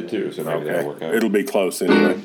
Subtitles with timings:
[0.00, 1.14] did too, so maybe that'll work out.
[1.14, 2.20] It'll be close anyway.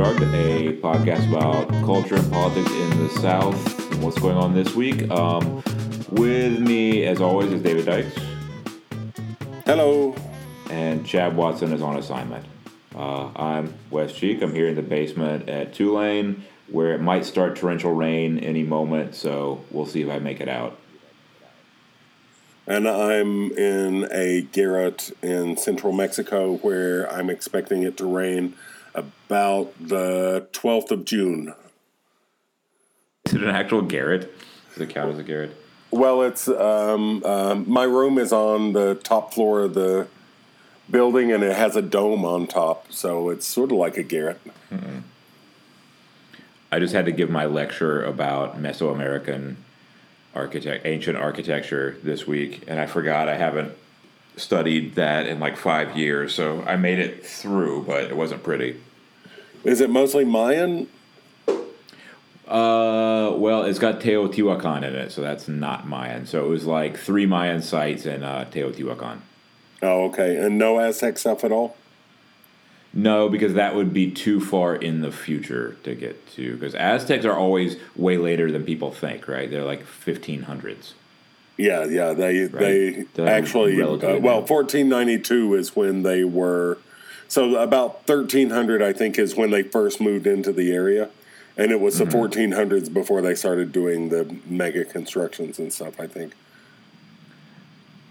[0.00, 4.74] Shrugged, a podcast about culture and politics in the South and what's going on this
[4.74, 5.10] week.
[5.10, 5.62] Um,
[6.12, 8.18] with me, as always, is David Dykes,
[9.66, 10.16] Hello.
[10.70, 12.46] and Chad Watson is on assignment.
[12.96, 14.40] Uh, I'm Wes Cheek.
[14.40, 19.14] I'm here in the basement at Tulane, where it might start torrential rain any moment,
[19.14, 20.78] so we'll see if I make it out.
[22.66, 28.54] And I'm in a garret in central Mexico where I'm expecting it to rain
[28.94, 31.54] about the 12th of June.
[33.26, 34.32] Is it an actual garret?
[34.70, 35.56] Does it count as a garret?
[35.90, 40.06] Well, it's um, um, my room is on the top floor of the
[40.88, 44.40] building and it has a dome on top, so it's sort of like a garret.
[46.72, 49.56] I just had to give my lecture about Mesoamerican
[50.34, 53.76] architect, ancient architecture this week, and I forgot I haven't
[54.40, 56.34] studied that in like five years.
[56.34, 58.80] So I made it through, but it wasn't pretty.
[59.64, 60.88] Is it mostly Mayan?
[62.50, 66.26] Uh, well, it's got Teotihuacan in it, so that's not Mayan.
[66.26, 69.18] So it was like three Mayan sites and uh, Teotihuacan.
[69.82, 70.36] Oh, okay.
[70.36, 71.76] And no Aztec stuff at all?
[72.92, 76.54] No, because that would be too far in the future to get to.
[76.54, 79.48] Because Aztecs are always way later than people think, right?
[79.48, 80.92] They're like 1500s.
[81.60, 82.12] Yeah, yeah.
[82.14, 86.78] They they They're actually uh, well, 1492 is when they were.
[87.28, 91.10] So about 1300, I think, is when they first moved into the area,
[91.56, 92.52] and it was the Mm-hmm.
[92.52, 96.00] 1400s before they started doing the mega constructions and stuff.
[96.00, 96.32] I think.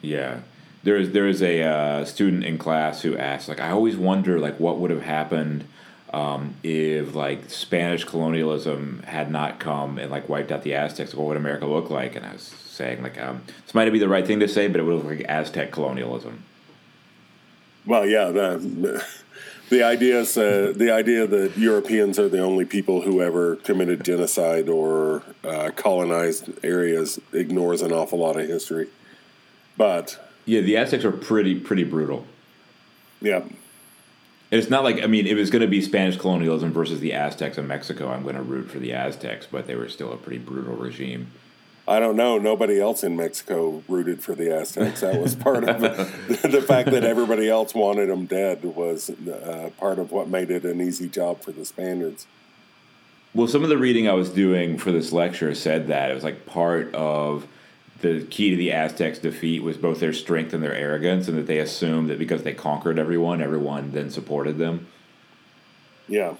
[0.01, 0.41] Yeah,
[0.83, 4.39] there is there is a uh, student in class who asked like I always wonder
[4.39, 5.65] like what would have happened
[6.13, 11.13] um, if like Spanish colonialism had not come and like wiped out the Aztecs.
[11.13, 12.15] What would America look like?
[12.15, 14.79] And I was saying like um, this might be the right thing to say, but
[14.79, 16.43] it would look like Aztec colonialism.
[17.85, 19.05] Well, yeah, the
[19.69, 24.03] the idea is uh, the idea that Europeans are the only people who ever committed
[24.03, 28.87] genocide or uh, colonized areas ignores an awful lot of history.
[29.77, 32.25] But Yeah, the Aztecs are pretty pretty brutal.
[33.21, 33.43] yeah,
[34.51, 37.57] it's not like I mean, if it's going to be Spanish colonialism versus the Aztecs
[37.57, 40.39] in Mexico, I'm going to root for the Aztecs, but they were still a pretty
[40.39, 41.31] brutal regime.
[41.87, 42.37] I don't know.
[42.37, 45.01] Nobody else in Mexico rooted for the Aztecs.
[45.01, 45.97] That was part of it.
[46.51, 50.65] the fact that everybody else wanted them dead was uh, part of what made it
[50.65, 52.27] an easy job for the Spaniards.
[53.33, 56.23] Well, some of the reading I was doing for this lecture said that it was
[56.23, 57.47] like part of
[58.01, 61.47] the key to the Aztecs' defeat was both their strength and their arrogance, and that
[61.47, 64.87] they assumed that because they conquered everyone, everyone then supported them.
[66.07, 66.33] Yeah,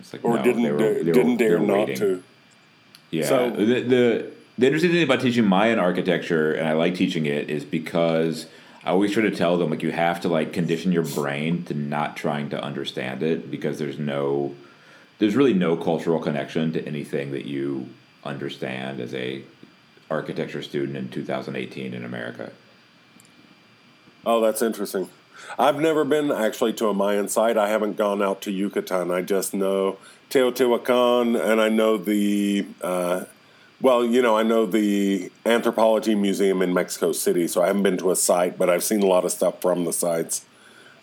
[0.00, 1.96] It's like or no, didn't were- were- didn't dare not waiting.
[1.96, 2.22] to.
[3.10, 3.26] Yeah.
[3.26, 4.26] So- the, the
[4.58, 8.46] the interesting thing about teaching Mayan architecture, and I like teaching it, is because
[8.84, 11.74] I always try to tell them like you have to like condition your brain to
[11.74, 14.54] not trying to understand it because there's no
[15.18, 17.88] there's really no cultural connection to anything that you
[18.24, 19.42] understand as a
[20.12, 22.52] architecture student in 2018 in America.
[24.24, 25.08] Oh, that's interesting.
[25.58, 27.56] I've never been actually to a Mayan site.
[27.56, 29.10] I haven't gone out to Yucatan.
[29.10, 29.98] I just know
[30.30, 32.66] Teotihuacan, and I know the.
[32.80, 33.24] Uh,
[33.80, 37.98] well, you know, I know the Anthropology Museum in Mexico City, so I haven't been
[37.98, 40.44] to a site, but I've seen a lot of stuff from the sites.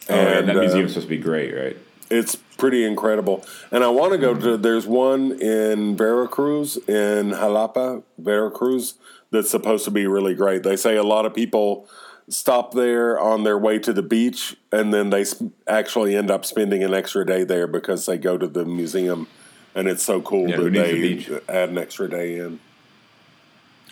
[0.09, 1.77] Oh, and that uh, museum's supposed to be great, right?
[2.09, 3.45] It's pretty incredible.
[3.71, 8.95] And I want to go to, there's one in Veracruz, in Jalapa, Veracruz,
[9.31, 10.63] that's supposed to be really great.
[10.63, 11.87] They say a lot of people
[12.27, 15.25] stop there on their way to the beach, and then they
[15.67, 19.27] actually end up spending an extra day there because they go to the museum.
[19.75, 22.59] And it's so cool Yeah, that needs the add an extra day in.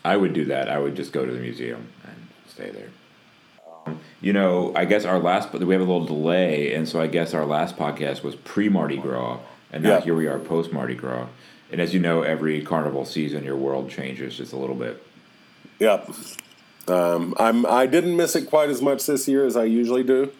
[0.04, 0.70] I would do that.
[0.70, 2.16] I would just go to the museum and
[2.48, 2.90] stay there.
[4.20, 7.08] You know, I guess our last, but we have a little delay, and so I
[7.08, 9.40] guess our last podcast was pre Mardi Gras,
[9.72, 10.02] and now Yeah.
[10.02, 11.28] here we are post Mardi Gras.
[11.72, 15.04] And as you know, every carnival season, your world changes just a little bit.
[15.80, 16.10] Yep.
[16.88, 17.66] Um, I'm.
[17.66, 20.32] I didn't miss it quite as much this year as I usually do,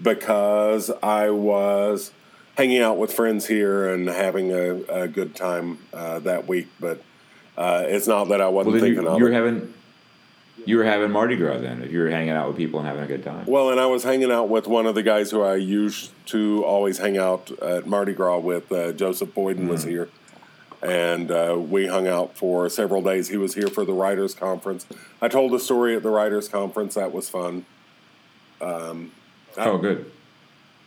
[0.00, 2.12] because I was
[2.56, 6.68] hanging out with friends here and having a, a good time uh, that week.
[6.78, 7.02] But
[7.56, 9.34] uh, it's not that I wasn't Well, thinking you, of you're it.
[9.34, 9.74] having
[10.64, 13.04] You were having Mardi Gras then, if you were hanging out with people and having
[13.04, 13.46] a good time.
[13.46, 16.64] Well, and I was hanging out with one of the guys who I used to
[16.64, 18.72] always hang out at Mardi Gras with.
[18.72, 20.08] Uh, Joseph Boyden was here,
[20.82, 23.28] and uh, we hung out for several days.
[23.28, 24.86] He was here for the writers' conference.
[25.20, 26.94] I told a story at the writers' conference.
[26.94, 27.66] That was fun.
[29.58, 30.10] oh, good.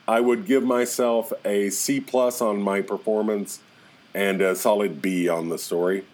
[0.07, 3.60] I would give myself a C plus on my performance
[4.13, 6.06] and a solid B on the story.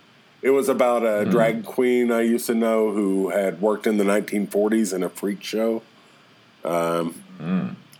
[0.45, 4.03] It was about a drag queen I used to know who had worked in the
[4.03, 5.81] 1940s in a freak show.
[6.63, 7.15] Um,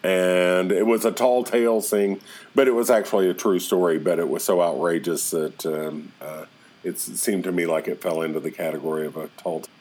[0.03, 2.21] And it was a tall tale thing,
[2.53, 3.97] but it was actually a true story.
[3.97, 6.45] But it was so outrageous that um, uh,
[6.83, 9.71] it seemed to me like it fell into the category of a tall tale.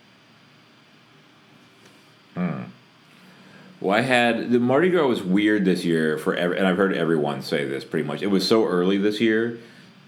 [3.83, 6.95] Well, I had the Mardi Gras was weird this year for every, and I've heard
[6.95, 8.23] everyone say this pretty much.
[8.23, 9.59] It was so early this year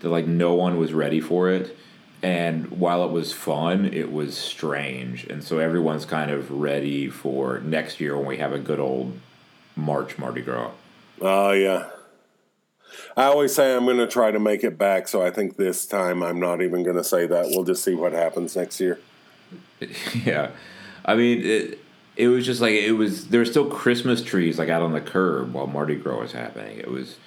[0.00, 1.76] that like no one was ready for it,
[2.22, 7.60] and while it was fun, it was strange, and so everyone's kind of ready for
[7.60, 9.18] next year when we have a good old
[9.76, 10.70] March Mardi Gras.
[11.20, 11.90] Oh, yeah.
[13.16, 15.86] I always say I'm going to try to make it back, so I think this
[15.86, 17.46] time I'm not even going to say that.
[17.50, 18.98] We'll just see what happens next year.
[20.24, 20.50] yeah,
[21.04, 21.78] I mean it.
[22.16, 23.28] It was just like it was.
[23.28, 26.78] There were still Christmas trees like out on the curb while Mardi Gras was happening.
[26.78, 27.18] It was,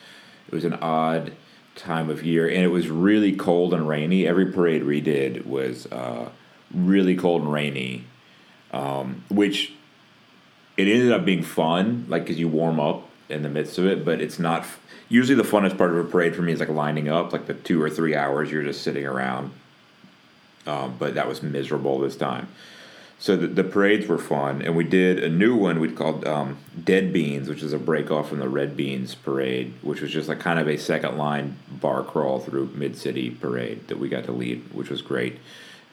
[0.47, 1.31] it was an odd
[1.79, 4.27] time of year, and it was really cold and rainy.
[4.27, 6.29] Every parade we did was uh,
[6.73, 8.03] really cold and rainy,
[8.71, 9.73] um, which
[10.77, 14.05] it ended up being fun, like because you warm up in the midst of it.
[14.05, 14.65] But it's not.
[15.07, 17.55] Usually, the funnest part of a parade for me is like lining up, like the
[17.55, 19.51] two or three hours you're just sitting around.
[20.67, 22.47] Um, but that was miserable this time.
[23.21, 26.57] So the, the parades were fun, and we did a new one we called um,
[26.81, 30.29] Dead Beans, which is a break off from the Red Beans parade, which was just
[30.29, 34.23] like kind of a second line bar crawl through Mid City parade that we got
[34.23, 35.37] to lead, which was great.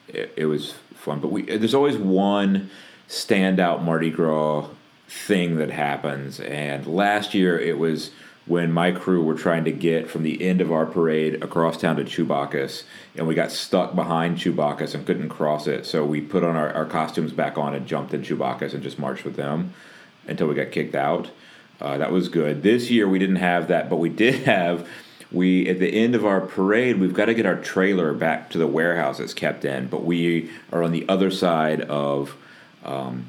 [0.07, 2.69] It, it was fun, but we there's always one
[3.09, 4.69] standout Mardi Gras
[5.09, 8.11] thing that happens, and last year it was
[8.47, 11.97] when my crew were trying to get from the end of our parade across town
[11.97, 12.83] to Chewbacchus,
[13.15, 15.85] and we got stuck behind Chewbacchus and couldn't cross it.
[15.85, 18.97] So we put on our, our costumes back on and jumped in Chewbacchus and just
[18.97, 19.73] marched with them
[20.27, 21.29] until we got kicked out.
[21.81, 22.63] Uh, that was good.
[22.63, 24.87] This year we didn't have that, but we did have.
[25.29, 28.57] We at the end of our parade, we've got to get our trailer back to
[28.57, 32.37] the warehouse it's kept in, but we are on the other side of
[32.85, 33.25] um,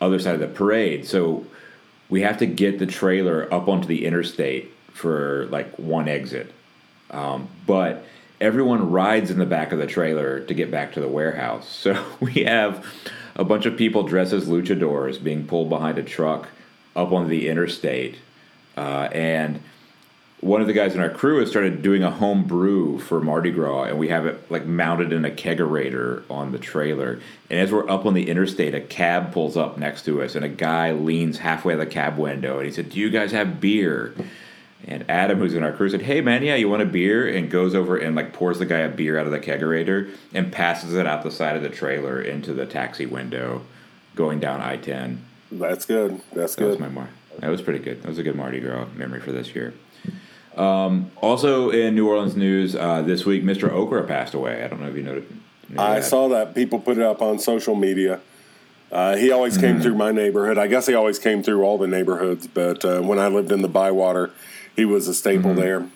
[0.00, 1.06] other side of the parade.
[1.06, 1.46] So
[2.08, 6.52] we have to get the trailer up onto the interstate for like one exit.
[7.10, 8.04] Um, but
[8.40, 11.68] everyone rides in the back of the trailer to get back to the warehouse.
[11.84, 12.86] So we have
[13.36, 16.48] a bunch of people dressed as luchadors being pulled behind a truck
[16.94, 18.16] up onto the interstate.
[18.76, 19.60] Uh, and
[20.44, 23.50] one of the guys in our crew has started doing a home brew for Mardi
[23.50, 27.18] Gras, and we have it like mounted in a kegerator on the trailer.
[27.48, 30.44] And as we're up on the interstate, a cab pulls up next to us, and
[30.44, 33.58] a guy leans halfway out the cab window, and he said, "Do you guys have
[33.58, 34.14] beer?"
[34.86, 37.50] And Adam, who's in our crew, said, "Hey man, yeah, you want a beer?" And
[37.50, 40.92] goes over and like pours the guy a beer out of the kegerator and passes
[40.92, 43.62] it out the side of the trailer into the taxi window,
[44.14, 45.24] going down I ten.
[45.50, 46.20] That's good.
[46.34, 46.66] That's good.
[46.66, 47.08] That was my mar.
[47.38, 48.02] That was pretty good.
[48.02, 49.72] That was a good Mardi Gras memory for this year.
[50.56, 53.70] Um, also in New Orleans news uh, this week, Mr.
[53.70, 54.62] Okra passed away.
[54.62, 55.28] I don't know if you noticed.
[55.76, 56.04] I that.
[56.04, 58.20] saw that people put it up on social media.
[58.92, 60.56] Uh, he always came through my neighborhood.
[60.56, 63.60] I guess he always came through all the neighborhoods, but uh, when I lived in
[63.62, 64.30] the Bywater,
[64.76, 65.88] he was a staple there.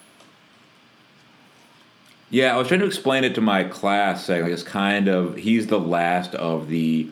[2.30, 5.36] Yeah, I was trying to explain it to my class, saying like it's kind of
[5.36, 7.08] he's the last of the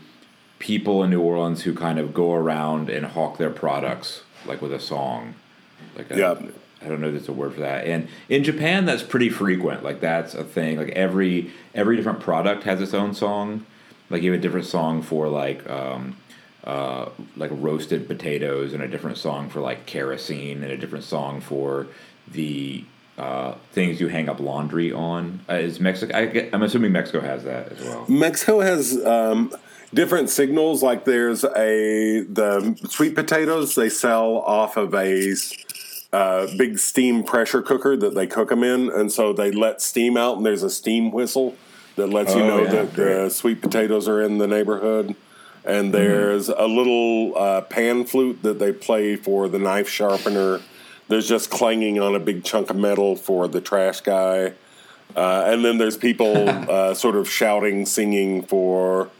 [0.59, 4.73] people in New Orleans who kind of go around and hawk their products like with
[4.73, 5.35] a song.
[5.97, 6.35] Like a, Yeah.
[6.87, 7.85] I don't know if there's a word for that.
[7.87, 9.83] And in Japan, that's pretty frequent.
[9.83, 10.79] Like that's a thing.
[10.79, 13.67] Like every every different product has its own song.
[14.09, 16.17] Like you have a different song for like um,
[16.63, 21.41] uh, like roasted potatoes, and a different song for like kerosene, and a different song
[21.41, 21.89] for
[22.29, 22.85] the
[23.19, 25.41] uh, things you hang up laundry on.
[25.49, 26.17] Uh, is Mexico?
[26.17, 28.05] I I'm assuming Mexico has that as well.
[28.09, 29.53] Mexico has um,
[29.93, 30.83] different signals.
[30.83, 35.35] Like there's a the sweet potatoes they sell off of a
[36.13, 40.17] uh, big steam pressure cooker that they cook them in, and so they let steam
[40.17, 41.55] out, and there's a steam whistle
[41.97, 45.17] that lets you Oh, know yeah, that the sweet potatoes are in the neighborhood.
[45.65, 50.61] And there's a little uh, pan flute that they play for the knife sharpener.
[51.09, 54.53] There's just clanging on a big chunk of metal for the trash guy.
[55.17, 59.11] Uh, and then there's people uh, sort of shouting, singing for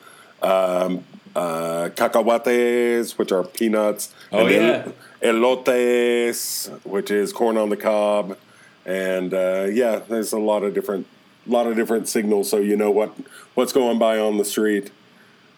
[0.41, 4.15] um, uh, cacahuates, which are peanuts.
[4.33, 4.89] Oh, yeah.
[5.23, 8.37] elotes, which is corn on the cob.
[8.85, 11.07] And uh, yeah, there's a lot of different,
[11.47, 13.15] lot of different signals, so you know what
[13.55, 14.91] what's going by on the street.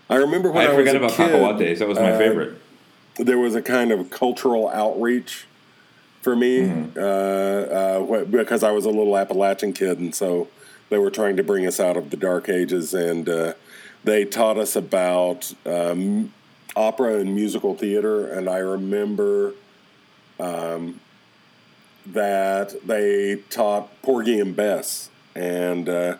[0.08, 1.78] I remember when I I, forgot was about a kid, Cacahuates.
[1.80, 2.58] That was my uh, favorite.
[3.16, 5.46] there was a kind of cultural outreach
[6.22, 6.98] for me Mm-hmm.
[6.98, 10.48] uh, uh, because I was a little Appalachian kid, and so
[10.88, 13.52] they were trying to bring us out of the dark ages, and uh,
[14.04, 16.32] they taught us about um,
[16.78, 19.54] opera and musical theater, and I remember
[20.38, 21.00] um,
[22.06, 26.16] that they taught Porgy and Bess, and uh,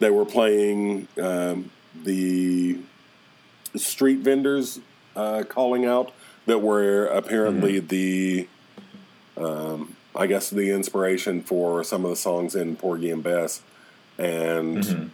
[0.00, 1.70] they were playing um,
[2.04, 2.78] the
[3.74, 4.80] street vendors
[5.16, 6.12] uh, calling out
[6.44, 8.48] that were apparently the,
[9.38, 13.62] um, I guess, the inspiration for some of the songs in Porgy and Bess,
[14.18, 15.10] and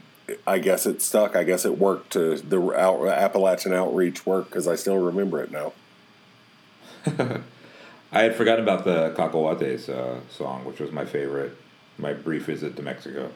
[0.47, 1.37] I guess it stuck.
[1.37, 5.51] I guess it worked to the out, Appalachian outreach work because I still remember it
[5.51, 5.73] now.
[8.13, 11.57] I had forgotten about the Cacahuates uh, song, which was my favorite.
[11.99, 13.31] My brief visit to Mexico.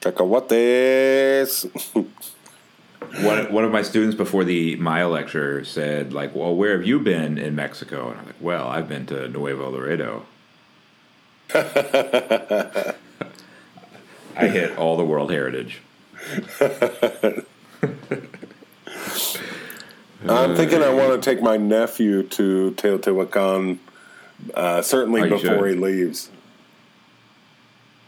[0.00, 1.66] Cacahuates.
[3.20, 6.98] One, one of my students before the Maya lecture said, like, well, where have you
[6.98, 8.10] been in Mexico?
[8.10, 10.26] And I'm like, well, I've been to Nuevo Laredo.
[11.54, 12.94] I
[14.36, 15.80] hit all the World Heritage.
[20.28, 23.78] I'm thinking I want to take my nephew to Teotihuacan,
[24.54, 25.68] uh, certainly Oh, before should.
[25.68, 26.30] he leaves.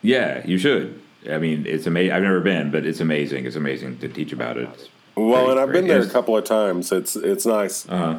[0.02, 1.00] Yeah, you should.
[1.30, 2.12] I mean, it's amazing.
[2.12, 3.46] I've never been, but it's amazing.
[3.46, 4.68] It's amazing to teach about it.
[4.74, 5.80] It's Well, great, and I've great.
[5.82, 6.90] been there a couple of times.
[6.92, 8.18] It's it's nice, Uh-huh.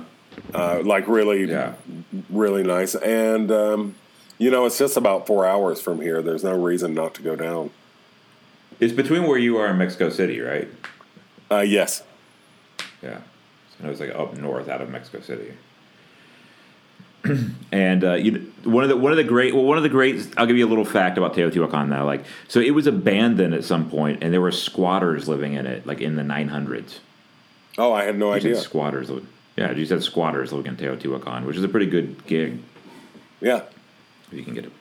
[0.54, 1.74] uh, like really, Yeah.
[2.30, 2.96] really nice.
[2.96, 3.96] And um,
[4.38, 6.22] you know, it's just about four hours from here.
[6.22, 7.72] There's no reason not to go down.
[8.82, 10.68] It's between where you are and Mexico City, right?
[11.50, 12.04] Uh, yes,
[13.02, 13.20] Yeah.
[13.80, 15.54] So it was like up north out of Mexico City.
[17.72, 20.28] and uh, you, one of the one of the great well one of the great
[20.38, 23.64] I'll give you a little fact about Teotihuacan now like so it was abandoned at
[23.64, 26.98] some point and there were squatters living in it like in the 900s.
[27.78, 28.56] Oh, I had no You idea.
[28.58, 29.12] squatters.
[29.56, 32.60] Yeah, you said squatters living in Teotihuacan, which is a pretty good gig
[33.40, 33.62] Yeah.
[34.32, 34.72] if you can get it.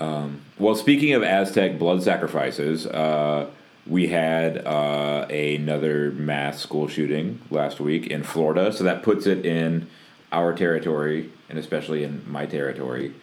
[0.00, 3.48] Um, well, speaking of Aztec blood sacrifices, uh,
[3.86, 9.46] we had uh, another mass school shooting last week in Florida, so that puts it
[9.46, 9.88] in
[10.32, 13.14] our territory and especially in my territory.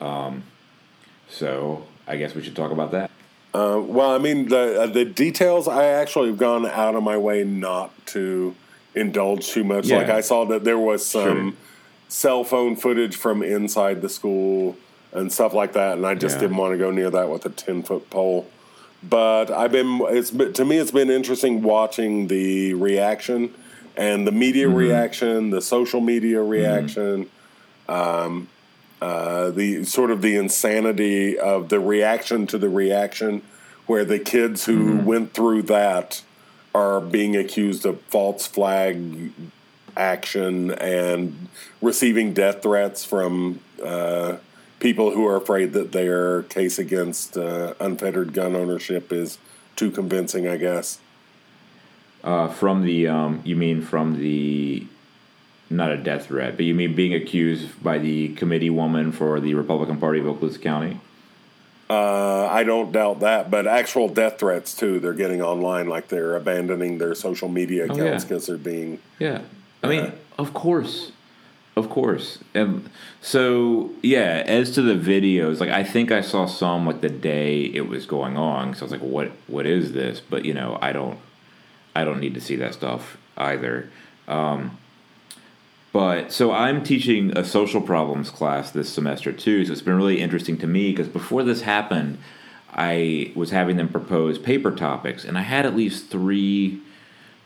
[0.00, 0.44] Um,
[1.28, 3.10] so I guess we should talk about that.
[3.52, 5.68] Uh, well, I mean, the uh, the details.
[5.68, 8.54] I actually have gone out of my way not to
[8.94, 9.86] indulge too much.
[9.86, 9.98] Yeah.
[9.98, 11.52] Like I saw that there was some Sure.
[12.08, 14.76] cell phone footage from inside the school
[15.14, 16.42] and stuff like that, and I just Yeah.
[16.42, 18.46] didn't want to go near that with a ten foot pole.
[19.02, 20.00] But I've been.
[20.10, 20.78] It's to me.
[20.78, 23.54] It's been interesting watching the reaction
[23.96, 24.76] and the media Mm-hmm.
[24.76, 27.28] reaction, the social media reaction.
[27.88, 28.48] Um,
[29.02, 33.42] uh, the sort of the insanity of the reaction to the reaction,
[33.86, 36.22] where the kids who went through that
[36.74, 39.30] are being accused of false flag
[39.94, 41.48] action and
[41.82, 44.36] receiving death threats from uh,
[44.84, 49.38] people who are afraid that their case against uh, unfettered gun ownership is
[49.76, 50.46] too convincing.
[50.46, 50.98] I guess.
[52.22, 54.86] Uh, from the, um, you mean from the,
[55.68, 59.52] not a death threat, but you mean being accused by the committee woman for the
[59.54, 61.00] Republican Party of Okaloosa County?
[61.90, 65.00] Uh, I don't doubt that, but actual death threats too.
[65.00, 68.28] They're getting online, like they're abandoning their social media Oh, accounts yeah.
[68.28, 69.00] because they're being.
[69.18, 69.42] Yeah.
[69.82, 71.12] I mean, of course.
[71.76, 72.38] Of course.
[72.54, 72.88] And
[73.20, 77.64] so, yeah, as to the videos, like I think I saw some like the day
[77.64, 78.74] it was going on.
[78.74, 80.20] So I was like, what what is this?
[80.20, 81.18] But, you know, I don't
[81.96, 83.90] I don't need to see that stuff either.
[84.28, 84.78] Um
[85.92, 89.64] but so I'm teaching a social problems class this semester too.
[89.64, 92.18] So it's been really interesting to me because before this happened,
[92.72, 96.80] I was having them propose paper topics, and I had at least three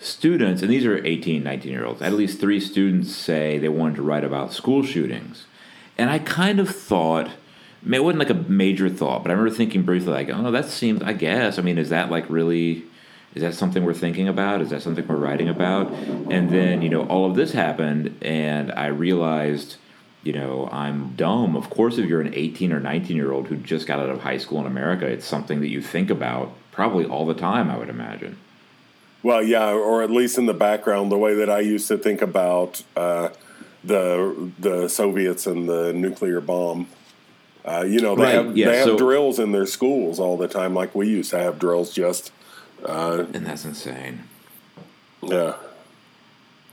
[0.00, 3.97] students, and these are 18, 19 year olds, at least three students say they wanted
[3.97, 5.47] to write about school shootings.
[5.97, 7.31] And I kind of thought,
[7.90, 11.02] it wasn't like a major thought, but I remember thinking briefly, like, oh, that seems,
[11.02, 12.85] I guess, I mean, is that like really,
[13.35, 14.61] is that something we're thinking about?
[14.61, 15.93] Is that something we're writing about?
[15.93, 19.76] And then, you know, all of this happened, and I realized,
[20.23, 21.57] you know, I'm dumb.
[21.57, 24.21] Of course, if you're an 18 or 19 year old who just got out of
[24.21, 27.76] high school in America, it's something that you think about probably all the time, I
[27.76, 28.38] would imagine.
[29.22, 32.22] Well, yeah, or at least in the background, the way that I used to think
[32.22, 33.30] about uh,
[33.84, 36.88] the the Soviets and the nuclear bomb.
[37.64, 40.37] Uh, you know, they Right, have yeah, they have so- drills in their schools all
[40.37, 41.92] the time, like we used to have drills.
[41.92, 42.32] Just
[42.87, 44.25] And that's insane.
[45.22, 45.54] yeah,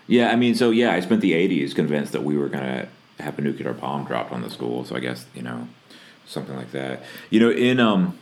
[0.07, 2.87] Yeah, I mean, so yeah, I spent the '80s convinced that we were gonna
[3.19, 4.85] have a nuclear bomb dropped on the school.
[4.85, 5.67] So I guess you know
[6.27, 7.03] something like that.
[7.31, 8.17] You know, in um,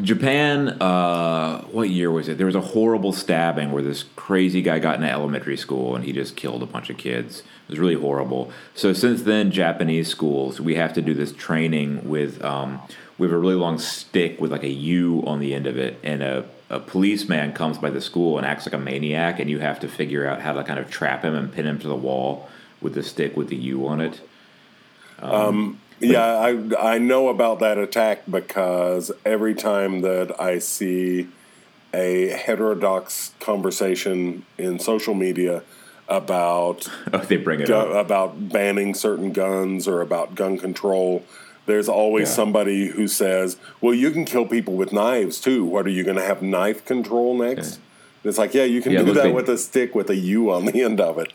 [0.00, 2.36] Japan, uh, what year was it?
[2.36, 6.12] There was a horrible stabbing where this crazy guy got into elementary school and he
[6.12, 7.40] just killed a bunch of kids.
[7.40, 8.50] It was really horrible.
[8.74, 12.82] So since then, Japanese schools, we have to do this training with um,
[13.18, 15.98] we have a really long stick with like a U on the end of it,
[16.02, 19.60] and a, a policeman comes by the school and acts like a maniac, and you
[19.60, 21.94] have to figure out how to kind of trap him and pin him to the
[21.94, 22.48] wall
[22.80, 24.20] with the stick with the U on it.
[25.20, 31.28] Um, yeah, I I know about that attack because every time that I see
[31.92, 35.62] a heterodox conversation in social media
[36.08, 38.04] about oh, they bring it gu- up.
[38.06, 41.24] about banning certain guns or about gun control,
[41.66, 42.34] there's always Yeah.
[42.34, 45.64] somebody who says, "Well, you can kill people with knives too.
[45.64, 47.78] What are you going to have knife control next?"
[48.24, 50.64] It's like, yeah, you can Yeah, do that with a stick with a U on
[50.64, 51.30] the end of it.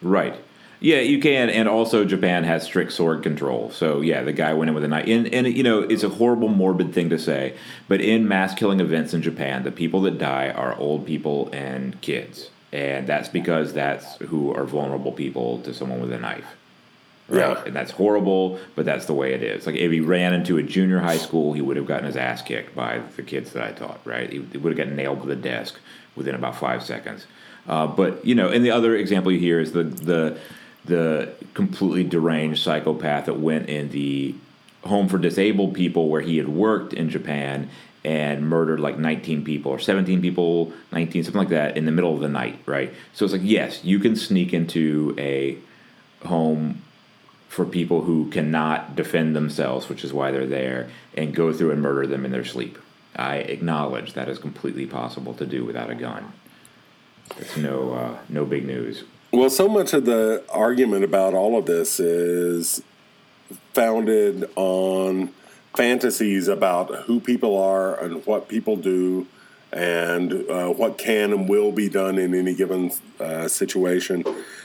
[0.00, 0.36] Right.
[0.84, 3.70] Yeah, you can, and also Japan has strict sword control.
[3.70, 6.10] So yeah, the guy went in with a knife, and, and you know it's a
[6.10, 7.56] horrible, morbid thing to say,
[7.88, 11.98] but in mass killing events in Japan, the people that die are old people and
[12.02, 16.44] kids, and that's because that's who are vulnerable people to someone with a knife.
[17.28, 17.56] Right?
[17.56, 17.64] Yeah.
[17.64, 19.66] and that's horrible, but that's the way it is.
[19.66, 22.42] Like if he ran into a junior high school, he would have gotten his ass
[22.42, 24.00] kicked by the kids that I taught.
[24.04, 25.80] Right, he, he would have gotten nailed to the desk
[26.14, 27.26] within about five seconds.
[27.66, 30.38] Uh, but you know, and the other example you hear is the the
[30.84, 34.34] the completely deranged psychopath that went in the
[34.84, 37.70] home for disabled people where he had worked in Japan
[38.04, 42.12] and murdered like 19 people or 17 people, 19, something like that in the middle
[42.12, 42.92] of the night, right?
[43.14, 45.58] So it's like, yes, you can sneak into a
[46.26, 46.82] home
[47.48, 51.80] for people who cannot defend themselves, which is why they're there, and go through and
[51.80, 52.78] murder them in their sleep.
[53.16, 56.32] I acknowledge that is completely possible to do without a gun.
[57.38, 59.04] It's no uh, no big news.
[59.34, 62.84] Well, so much of the argument about all of this is
[63.72, 65.32] founded on
[65.74, 69.26] fantasies about who people are and what people do
[69.72, 74.22] and uh, what can and will be done in any given uh, situation.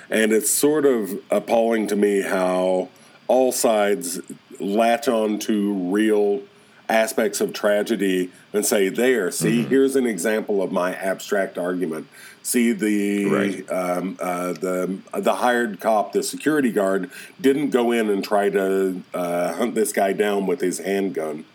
[0.08, 2.90] And it's sort of appalling to me how
[3.28, 4.22] all sides
[4.60, 6.44] latch on to real
[6.90, 12.08] aspects of tragedy and say, "There, see, here's an example of my abstract argument.
[12.42, 13.72] See the Right.
[13.72, 19.04] um, uh, the the hired cop, the security guard, didn't go in and try to
[19.14, 21.46] uh, hunt this guy down with his handgun,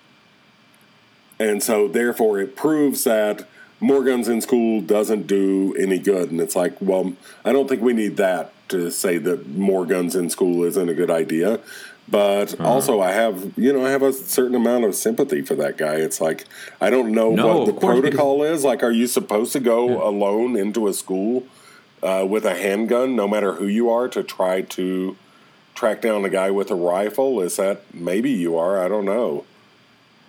[1.39, 3.47] and so therefore it proves that."
[3.81, 7.13] More guns in school doesn't do any good, and it's like, well,
[7.45, 10.95] I don't think we need that to say that more guns in school isn't a
[10.95, 11.61] good idea.
[12.09, 12.69] But Uh-huh.
[12.69, 15.95] also, I have you know I have a certain amount of sympathy for that guy.
[15.97, 16.45] It's like
[16.81, 18.65] I don't know No, what the because- protocol is.
[18.65, 21.45] Like, are you supposed to go alone into a school
[22.03, 25.17] uh, with a handgun, no matter who you are, to try to
[25.75, 27.41] track down a guy with a rifle?
[27.41, 28.85] Is that maybe you are?
[28.85, 29.45] I don't know.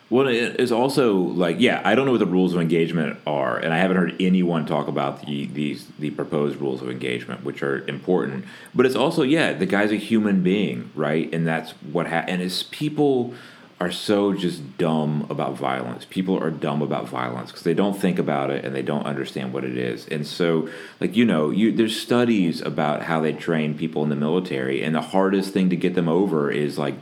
[0.10, 3.58] Well, it is also like, yeah, I don't know what the rules of engagement are,
[3.58, 7.64] and I haven't heard anyone talk about the these the proposed rules of engagement, which
[7.64, 8.46] are important.
[8.76, 11.34] But it's also, yeah, the guy's a human being, right?
[11.34, 13.34] And that's what ha- and it's people
[13.80, 16.06] are so just dumb about violence.
[16.06, 19.52] People are dumb about violence because they don't think about it and they don't understand
[19.52, 20.08] what it is.
[20.08, 24.16] And so, like you know, you there's studies about how they train people in the
[24.16, 26.96] military, and the hardest thing to get them over is like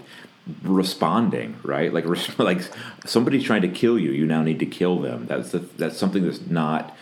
[0.64, 2.06] responding right like
[2.38, 2.62] like
[3.06, 6.24] somebody's trying to kill you you now need to kill them that's the, that's something
[6.24, 6.96] that's not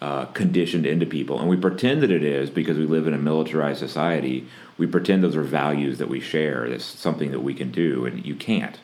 [0.00, 3.18] uh, conditioned into people and we pretend that it is because we live in a
[3.18, 4.46] militarized society
[4.78, 8.24] we pretend those are values that we share that's something that we can do and
[8.24, 8.78] you can't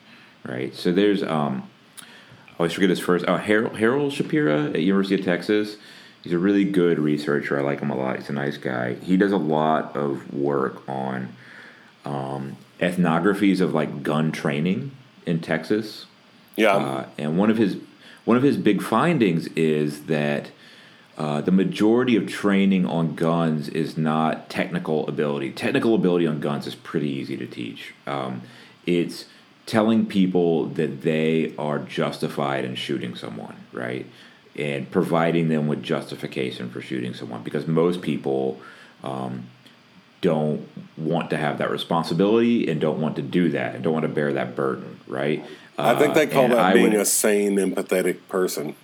[0.45, 1.67] right so there's um
[2.57, 3.23] I always forget his first.
[3.27, 5.77] Oh, Harel, Harel Shapira at University of Texas.
[6.23, 7.59] He's a really good researcher.
[7.59, 8.15] I like him a lot.
[8.15, 8.95] He's a nice guy.
[8.95, 11.35] He does a lot of work on
[12.03, 14.91] um, ethnographies of like gun training
[15.25, 16.05] in Texas.
[16.55, 17.77] Yeah, Uh, and one of his
[18.25, 20.51] one of his big findings is that
[21.17, 25.51] uh, the majority of training on guns is not technical ability.
[25.51, 27.93] Technical ability on guns is pretty easy to teach.
[28.05, 28.41] Um,
[28.85, 29.25] it's
[29.65, 34.05] telling people that they are justified in shooting someone, right?
[34.55, 38.59] And providing them with justification for shooting someone, because most people
[39.03, 39.47] um,
[40.21, 44.03] don't want to have that responsibility and don't want to do that and don't want
[44.03, 45.43] to bear that burden, right?
[45.77, 48.75] I think they Uh, call that I being would- a sane, empathetic person.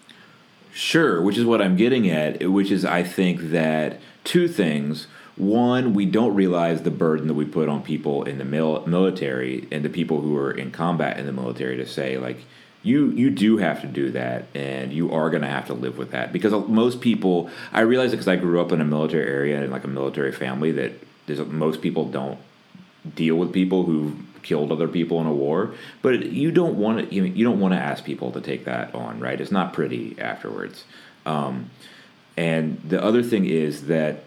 [0.73, 5.07] Sure, which is what I'm getting at, which is I think that two things.
[5.35, 9.67] One, we don't realize the burden that we put on people in the mil- military
[9.71, 12.37] and the people who are in combat in the military to say, like,
[12.83, 15.97] you you do have to do that and you are going to have to live
[15.97, 19.25] with that because most people i realize it because i grew up in a military
[19.25, 20.91] area and like a military family that
[21.25, 22.39] there's most people don't
[23.15, 25.73] deal with people who killed other people in a war.
[26.01, 28.93] But you don't want to you, you don't want to ask people to take that
[28.93, 29.39] on, right?
[29.39, 30.83] It's not pretty afterwards.
[31.25, 31.69] Um,
[32.35, 34.23] and the other thing is that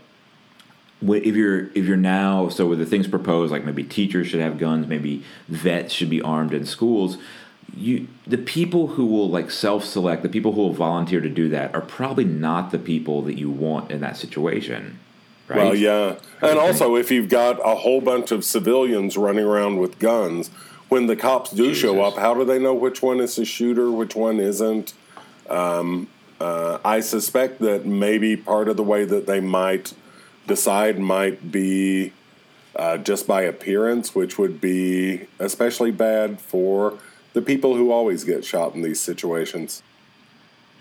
[1.03, 4.59] if you're if you're now so with the things proposed, like maybe teachers should have
[4.59, 7.19] guns, maybe vets should be armed in schools.
[7.77, 11.49] You the people who will like self select, the people who will volunteer to do
[11.51, 14.99] that are probably not the people that you want in that situation.
[15.49, 15.59] Right?
[15.59, 19.99] Well, yeah, and also if you've got a whole bunch of civilians running around with
[19.99, 20.51] guns,
[20.89, 21.83] when the cops do Jesus.
[21.83, 24.95] show up, how do they know which one is a shooter, which one isn't?
[25.49, 26.09] Um,
[26.41, 29.95] uh, I suspect that maybe part of the way that they might
[30.47, 32.13] decide might be
[32.77, 36.99] uh, just by appearance, which would be especially bad for
[37.33, 39.83] the people who always get shot in these situations.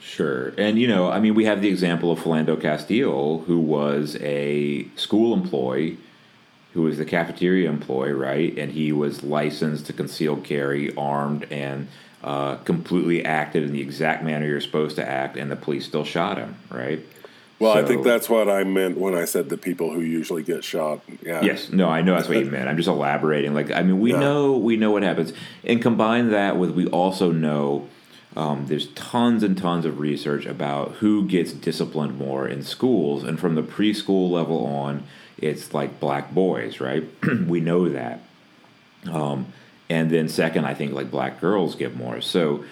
[0.05, 0.53] Sure.
[0.57, 4.87] And, you know, I mean, we have the example of Philando Castile, who was a
[4.95, 5.97] school employee,
[6.73, 8.55] who was the cafeteria employee, right?
[8.55, 11.87] And he was licensed to conceal carry, armed, and
[12.23, 16.03] uh, completely acted in the exact manner you're supposed to act, and the police still
[16.03, 17.03] shot him, right?
[17.57, 20.43] Well, so, I think that's what I meant when I said the people who usually
[20.43, 21.01] get shot.
[21.23, 21.41] Yeah.
[21.41, 21.71] Yes.
[21.71, 22.69] No, I know that's what you meant.
[22.69, 23.55] I'm just elaborating.
[23.55, 24.19] Like, I mean, we yeah.
[24.19, 27.87] know we know what happens, and combine that with we also know
[28.35, 33.39] um, there's tons and tons of research about who gets disciplined more in schools, and
[33.39, 35.03] from the preschool level on,
[35.37, 37.07] it's like black boys, right?
[37.47, 38.21] we know that.
[39.09, 39.53] Um,
[39.89, 42.19] and then second, I think like black girls get more.
[42.21, 42.65] So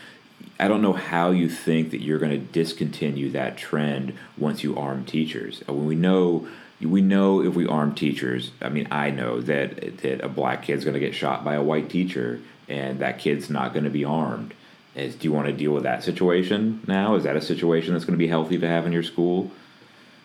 [0.59, 4.75] I don't know how you think that you're going to discontinue that trend once you
[4.75, 5.63] arm teachers.
[5.67, 6.47] Uh, we know
[6.81, 10.83] we know if we arm teachers, I mean, I know that that a black kid's
[10.83, 14.03] going to get shot by a white teacher, and that kid's not going to be
[14.03, 14.53] armed.
[14.95, 17.15] Is do you want to deal with that situation now?
[17.15, 19.51] Is that a situation that's going to be healthy to have in your school?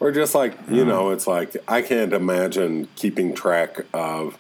[0.01, 4.39] Or just like you um, know, it's like I can't imagine keeping track of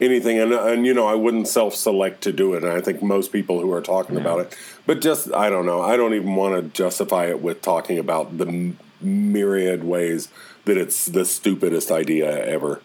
[0.00, 0.38] anything.
[0.38, 2.62] And, and you know i wouldn't self-select to do it.
[2.62, 5.82] And i think most people who are talking about it but just i don't know.
[5.82, 10.28] I don't even want to justify it with talking about the myriad ways
[10.64, 12.82] that it's the stupidest idea ever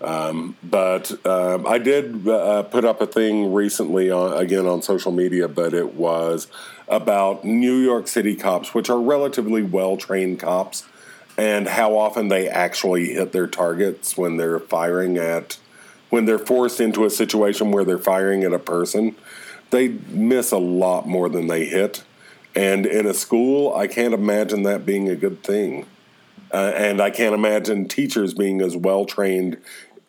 [0.00, 5.12] um, but uh, I did uh, put up a thing recently on, again on social
[5.12, 6.46] media, but it was
[6.86, 10.84] about New York City cops, which are relatively well trained cops,
[11.36, 15.58] and how often they actually hit their targets when they're firing at
[16.10, 19.14] when they're forced into a situation where they're firing at a person,
[19.70, 22.02] they miss a lot more than they hit.
[22.54, 25.86] And in a school, I can't imagine that being a good thing.
[26.52, 29.58] Uh, and I can't imagine teachers being as well trained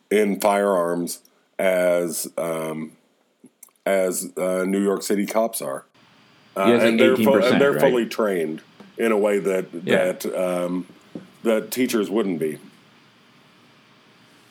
[0.10, 1.19] in firearms
[1.58, 2.93] as um,
[3.86, 5.86] as uh, New York City cops are.
[6.58, 7.82] Uh, yeah, and they're, fu- and they're right?
[7.82, 8.62] fully trained
[8.98, 10.12] in a way that yeah.
[10.12, 10.86] that um,
[11.43, 12.60] that teachers wouldn't be.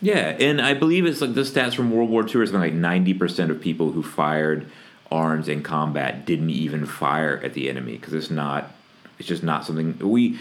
[0.00, 3.14] Yeah, and I believe it's like the stats from World War II is like ninety
[3.14, 4.70] percent of people who fired
[5.10, 8.72] arms in combat didn't even fire at the enemy because it's not,
[9.18, 10.38] it's just not something we.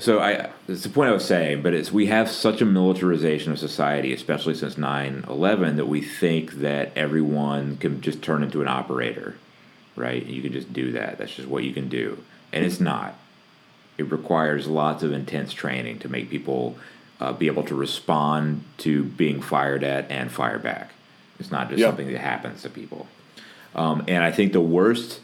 [0.00, 3.52] So I, it's the point I was saying, but it's we have such a militarization
[3.52, 8.68] of society, especially since 9-11, that we think that everyone can just turn into an
[8.68, 9.36] operator,
[9.96, 10.24] right?
[10.24, 11.18] You can just do that.
[11.18, 13.14] That's just what you can do, and it's not.
[13.98, 16.78] It requires lots of intense training to make people
[17.20, 20.92] uh, be able to respond to being fired at and fire back.
[21.38, 23.06] It's not just something that happens to people.
[23.74, 25.20] Um, and I think the worst,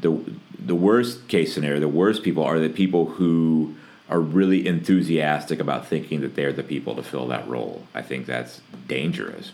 [0.00, 0.20] the
[0.58, 3.76] the worst case scenario, the worst people are the people who
[4.08, 7.86] are really enthusiastic about thinking that they're the people to fill that role.
[7.94, 9.52] I think that's dangerous.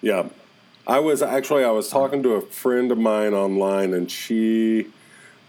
[0.00, 0.28] Yeah.
[0.86, 4.88] I was actually I was talking to a friend of mine online and she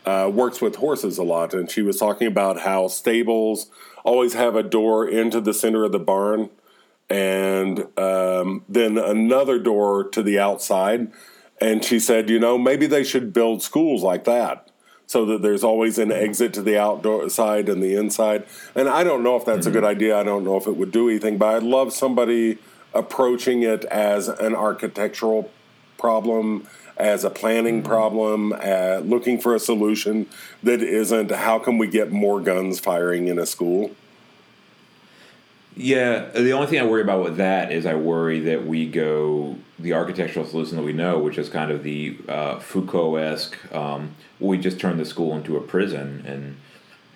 [0.06, 3.70] uh, works with horses a lot and she was talking about how stables
[4.04, 6.50] always have a door into the center of the barn
[7.10, 11.12] and um, then another door to the outside.
[11.60, 14.70] And she said, you know, maybe they should build schools like that
[15.14, 18.44] so that there's always an exit to the outdoor side and the inside.
[18.74, 19.70] And I don't know if that's mm-hmm.
[19.70, 20.20] a good idea.
[20.20, 22.58] I don't know if it would do anything, but I'd love somebody
[22.96, 25.52] approaching it as an architectural
[26.00, 27.88] problem as a planning mm-hmm.
[27.88, 30.26] problem, uh, looking for a solution
[30.64, 33.92] that isn't how can we get more guns firing in a school.
[35.76, 39.58] Yeah, the only thing I worry about with that is I worry that we go
[39.80, 43.74] the architectural solution that we know, which is kind of the uh, Foucault esque.
[43.74, 46.58] Um, we just turn the school into a prison, and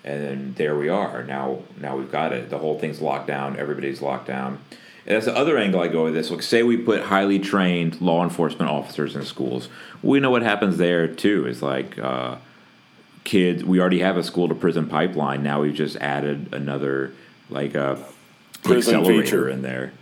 [0.03, 1.23] and there we are.
[1.23, 2.49] Now, now we've got it.
[2.49, 3.59] The whole thing's locked down.
[3.59, 4.59] Everybody's locked down.
[5.05, 6.31] And that's the other angle I go with this.
[6.31, 9.69] Like, say we put highly trained law enforcement officers in schools.
[10.01, 11.45] We know what happens there too.
[11.45, 12.37] Is like uh,
[13.23, 13.63] kids.
[13.63, 15.43] We already have a school to prison pipeline.
[15.43, 17.13] Now we've just added another
[17.49, 18.03] like a
[18.65, 19.49] accelerator feature.
[19.49, 19.93] in there.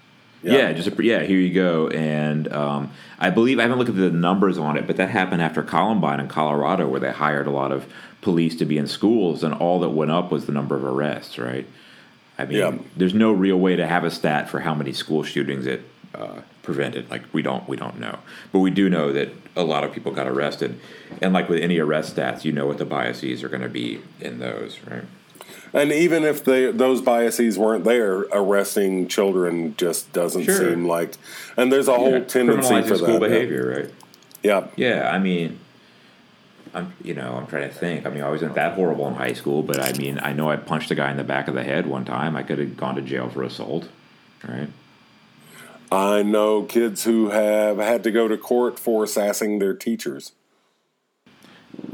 [0.44, 1.24] Yeah, yeah just a, yeah.
[1.24, 1.88] Here you go.
[1.90, 5.42] And um, I believe I haven't looked at the numbers on it, but that happened
[5.42, 7.92] after Columbine in Colorado, where they hired a lot of
[8.22, 11.38] police to be in schools, and all that went up was the number of arrests.
[11.38, 11.68] Right.
[12.38, 12.78] I mean, yeah.
[12.98, 16.42] there's no real way to have a stat for how many school shootings it uh,
[16.64, 17.10] prevented.
[17.10, 18.20] Like we don't we don't know,
[18.52, 20.80] but we do know that a lot of people got arrested,
[21.22, 24.02] and like with any arrest stats, you know what the biases are going to be
[24.20, 25.06] in those, right?
[25.76, 30.56] And even if they, those biases weren't there, arresting children just doesn't sure.
[30.58, 31.18] seem like.
[31.58, 33.78] And there's a yeah, whole tendency for school that behavior, yeah.
[33.78, 33.94] right?
[34.42, 34.68] Yeah.
[34.78, 35.60] Yeah, I mean,
[36.74, 38.06] I'm you know I'm trying to think.
[38.06, 40.56] I mean, I wasn't that horrible in high school, but I mean, I know I
[40.56, 42.38] punched a guy in the back of the head one time.
[42.38, 43.90] I could have gone to jail for assault,
[44.48, 44.70] right?
[45.92, 50.32] I know kids who have had to go to court for sassing their teachers.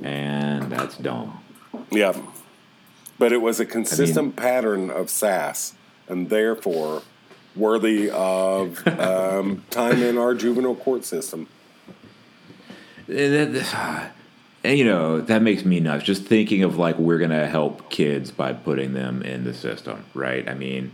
[0.04, 1.44] And that's dumb.
[1.90, 2.14] Yeah.
[3.22, 5.76] But it was a consistent I mean, pattern of sass
[6.10, 7.04] and therefore
[7.56, 11.48] worthy of um, time in our juvenile court system.
[14.64, 16.04] And, you know, that makes me nuts.
[16.04, 20.06] Just thinking of like we're going to help kids by putting them in the system,
[20.14, 20.48] right?
[20.48, 20.92] I mean,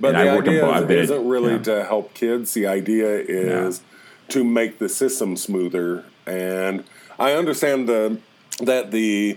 [0.00, 1.62] but the idea is, isn't really yeah.
[1.64, 2.54] to help kids.
[2.54, 3.82] The idea is
[4.28, 6.06] to make the system smoother.
[6.26, 6.84] And
[7.18, 8.20] I understand the
[8.62, 9.36] that the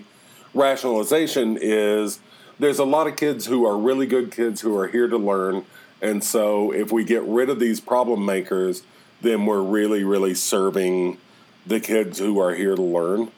[0.53, 2.19] rationalization is
[2.60, 5.65] there's a lot of kids who are really good kids who are here to learn.
[6.01, 8.83] And so if we get rid of these problem makers,
[9.21, 11.17] then we're really, really serving
[11.65, 13.31] the kids who are here to learn.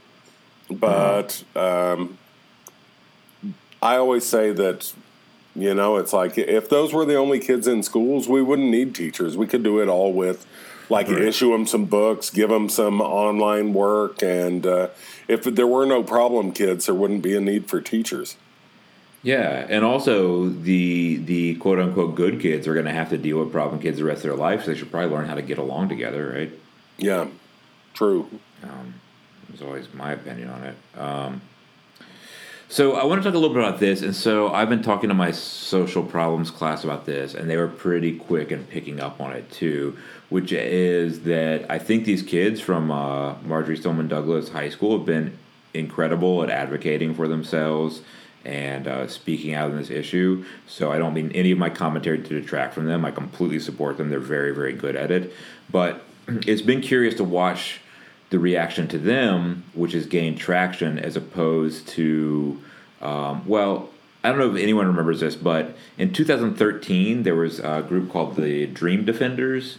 [0.69, 2.17] But um,
[3.81, 4.93] I always say that
[5.55, 8.95] you know, it's like if those were the only kids in schools, we wouldn't need
[8.95, 9.35] teachers.
[9.35, 10.45] We could do it all with,
[10.89, 11.21] like, right.
[11.21, 14.89] issue them some books, give them some online work, and uh,
[15.27, 18.35] if there were no problem kids, there wouldn't be a need for teachers.
[19.21, 23.39] Yeah, and also the the quote unquote good kids are going to have to deal
[23.39, 25.41] with problem kids the rest of their life, so they should probably learn how to
[25.41, 26.51] get along together, right?
[26.97, 27.27] Yeah,
[27.93, 28.29] true.
[28.63, 28.95] Um,
[29.51, 30.75] it's always my opinion on it.
[30.97, 31.41] Um,
[32.69, 35.09] so I want to talk a little bit about this, and so I've been talking
[35.09, 39.19] to my social problems class about this, and they were pretty quick in picking up
[39.19, 39.97] on it too.
[40.29, 45.05] Which is that I think these kids from uh, Marjory Stoneman Douglas High School have
[45.07, 45.35] been
[45.73, 48.01] incredible at advocating for themselves
[48.45, 50.45] and uh, speaking out on this issue.
[50.67, 53.03] So I don't mean any of my commentary to detract from them.
[53.03, 54.09] I completely support them.
[54.09, 55.33] They're very, very good at it.
[55.71, 57.81] But it's been curious to watch
[58.29, 62.61] the reaction to them, which has gained traction, as opposed to,
[63.01, 63.89] um, well,
[64.23, 68.35] I don't know if anyone remembers this, but in 2013 there was a group called
[68.35, 69.77] the Dream Defenders.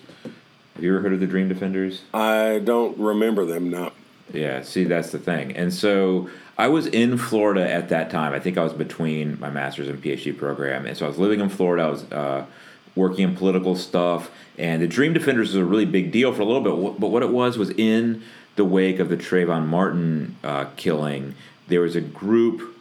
[0.75, 2.03] Have you ever heard of the Dream Defenders?
[2.15, 3.71] I don't remember them.
[3.71, 3.93] No.
[4.33, 4.63] Yeah.
[4.63, 5.55] See, that's the thing.
[5.55, 8.33] And so I was in Florida at that time.
[8.33, 11.41] I think I was between my master's and PhD program, and so I was living
[11.41, 11.85] in Florida.
[11.85, 12.47] I was uh,
[12.95, 16.45] working in political stuff, and the Dream Defenders was a really big deal for a
[16.45, 17.01] little bit.
[17.01, 18.23] But what it was was in
[18.61, 21.35] the wake of the Trayvon Martin uh, killing,
[21.69, 22.77] there was a group,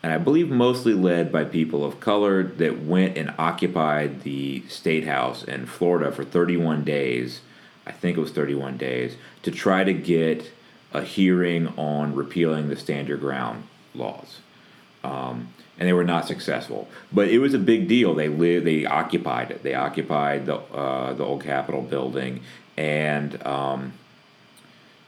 [0.00, 5.08] and I believe mostly led by people of color, that went and occupied the state
[5.08, 7.40] house in Florida for 31 days.
[7.84, 10.52] I think it was 31 days to try to get
[10.92, 14.38] a hearing on repealing the Stand Your Ground laws.
[15.02, 15.48] Um,
[15.80, 16.86] and they were not successful.
[17.12, 18.14] But it was a big deal.
[18.14, 19.64] They lived, they occupied it.
[19.64, 22.42] They occupied the uh, the old Capitol building,
[22.76, 23.94] and um,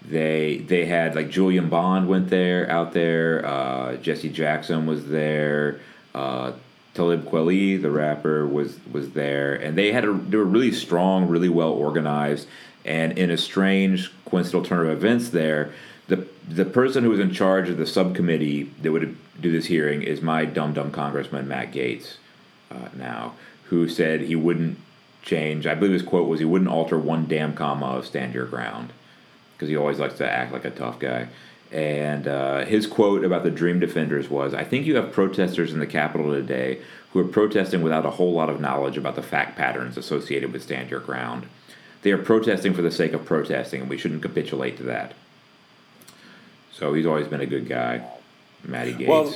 [0.09, 3.45] they they had like Julian Bond went there out there.
[3.45, 5.81] Uh, Jesse Jackson was there.
[6.15, 6.53] Uh,
[6.95, 11.29] Talib Kweli, the rapper, was was there, and they had a they were really strong,
[11.29, 12.47] really well organized,
[12.85, 15.73] and in a strange coincidental turn of events, there
[16.09, 20.03] the the person who was in charge of the subcommittee that would do this hearing
[20.03, 22.17] is my dumb dumb congressman Matt Gaetz,
[22.71, 24.79] uh, now who said he wouldn't
[25.23, 25.67] change.
[25.67, 28.93] I believe his quote was he wouldn't alter one damn comma of stand your ground
[29.57, 31.29] because he always likes to act like a tough guy.
[31.73, 35.81] And uh, his quote about the Dream Defenders was I think you have protesters in
[35.81, 36.81] the Capitol today
[37.13, 40.63] who are protesting without a whole lot of knowledge about the fact patterns associated with
[40.63, 41.47] Stand Your Ground.
[42.03, 45.15] They are protesting for the sake of protesting, and we shouldn't capitulate to that.
[46.73, 48.07] So he's always been a good guy,
[48.63, 49.09] Matty Gaetz.
[49.09, 49.35] Well,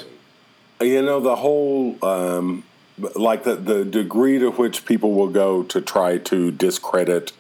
[0.81, 2.03] you know, the whole.
[2.05, 2.65] Um,
[3.15, 7.33] like the, the degree to which people will go to try to discredit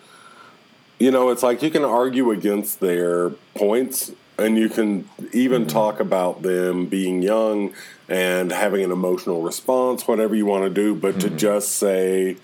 [1.01, 5.71] you know, it's like you can argue against their points and you can even mm-hmm.
[5.71, 7.73] talk about them being young
[8.09, 11.31] and having an emotional response, whatever you want to do, but mm-hmm.
[11.31, 12.37] to just say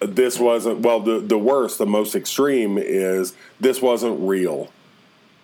[0.00, 4.70] this wasn't well the the worst, the most extreme is this wasn't real.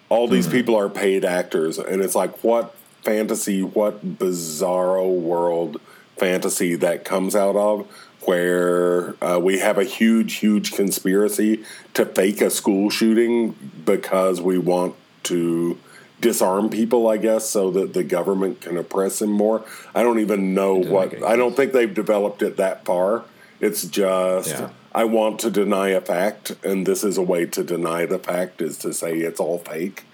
[0.09, 0.57] All these mm-hmm.
[0.57, 5.81] people are paid actors and it's like what fantasy, what bizarro world
[6.17, 7.89] fantasy that comes out of
[8.23, 13.53] where uh, we have a huge, huge conspiracy to fake a school shooting
[13.85, 15.79] because we want to
[16.21, 19.65] disarm people, I guess, so that the government can oppress them more.
[19.95, 21.23] I don't even know what.
[21.23, 23.25] I don't think they've developed it that far.
[23.61, 24.71] It's just Yeah.
[24.95, 28.61] I want to deny a fact, and this is a way to deny the fact
[28.61, 30.05] is to say it's all fake.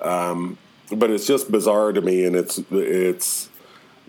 [0.00, 0.58] Um,
[0.92, 3.48] but it's just bizarre to me, and it's it's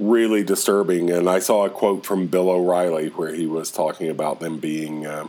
[0.02, 1.12] really disturbing.
[1.12, 5.06] And I saw a quote from Bill O'Reilly where he was talking about them being
[5.06, 5.28] uh,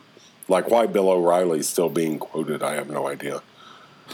[0.49, 2.63] like why Bill O'Reilly's still being quoted.
[2.63, 3.43] I have no idea.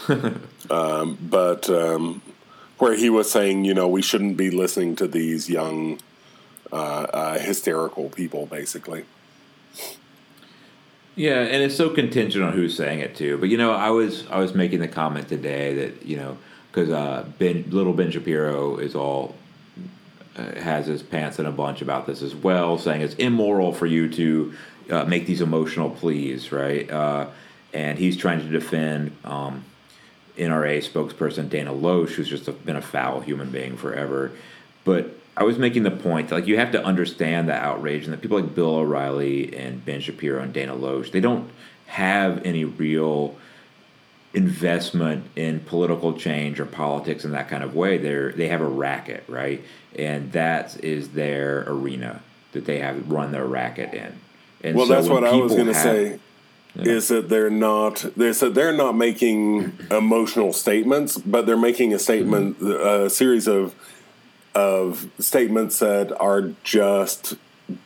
[0.71, 2.23] um, but um,
[2.79, 5.99] where he was saying, you know, we shouldn't be listening to these young,
[6.73, 9.05] uh, uh, hysterical people, basically.
[11.15, 13.39] Yeah, and it's so contingent on who's saying it too.
[13.39, 16.39] But you know, I was I was making the comment today that you know
[16.71, 19.35] because uh, Ben little Ben Shapiro is all
[20.39, 24.09] has his pants in a bunch about this as well, saying it's immoral for you
[24.11, 24.55] to
[24.91, 26.91] uh, make these emotional pleas, right?
[26.91, 27.27] Uh,
[27.73, 29.65] and he's trying to defend um,
[30.37, 34.31] NRA spokesperson Dana Loesch, who's just a, been a foul human being forever.
[34.85, 38.13] But I was making the point that like you have to understand the outrage and
[38.13, 41.51] that people like Bill O'Reilly and Ben Shapiro and Dana Loesch, they don't
[41.87, 43.37] have any real
[44.39, 47.99] investment in political change or politics in that kind of way.
[47.99, 49.61] They're they have a racket, right?
[49.97, 52.23] And that is their arena
[52.53, 54.13] that they have run their racket in.
[54.63, 56.19] And Well, so that's what I was going to say.
[56.77, 58.05] Is that they're not?
[58.17, 63.07] They said they're not making emotional statements, but they're making a statement, Mm-hmm.
[63.07, 63.75] a series of
[64.55, 67.35] of statements that are just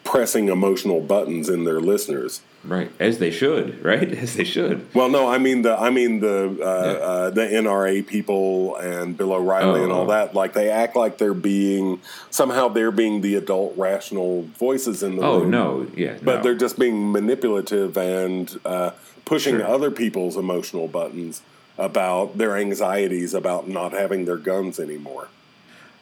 [0.05, 2.41] pressing emotional buttons in their listeners.
[2.64, 4.11] Right, as they should, right?
[4.22, 4.87] As they should.
[4.94, 9.33] Well, no, I mean the I mean the uh, uh, the NRA people and Bill
[9.33, 10.11] O'Reilly Oh, and all oh.
[10.11, 10.33] that.
[10.35, 15.22] Like they act like they're being somehow they're being the adult rational voices in the
[15.22, 15.51] Oh room.
[15.51, 16.42] no, yeah, but no.
[16.42, 18.92] they're just being manipulative and uh,
[19.25, 19.66] pushing Sure.
[19.66, 21.42] other people's emotional buttons
[21.79, 25.29] about their anxieties about not having their guns anymore.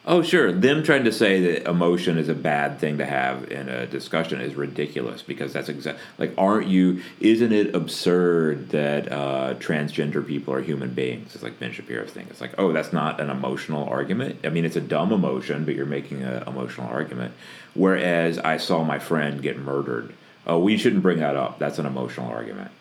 [0.03, 0.51] Oh, sure.
[0.51, 4.41] Them trying to say that emotion is a bad thing to have in a discussion
[4.41, 7.03] is ridiculous because that's exactly like, aren't you?
[7.19, 11.35] Isn't it absurd that uh, transgender people are human beings?
[11.35, 12.25] It's like Ben Shapiro's thing.
[12.31, 14.39] It's like, oh, that's not an emotional argument.
[14.43, 17.35] I mean, it's a dumb emotion, but you're making an emotional argument.
[17.75, 20.15] Whereas I saw my friend get murdered.
[20.47, 21.59] Oh, we shouldn't bring that up.
[21.59, 22.71] That's an emotional argument.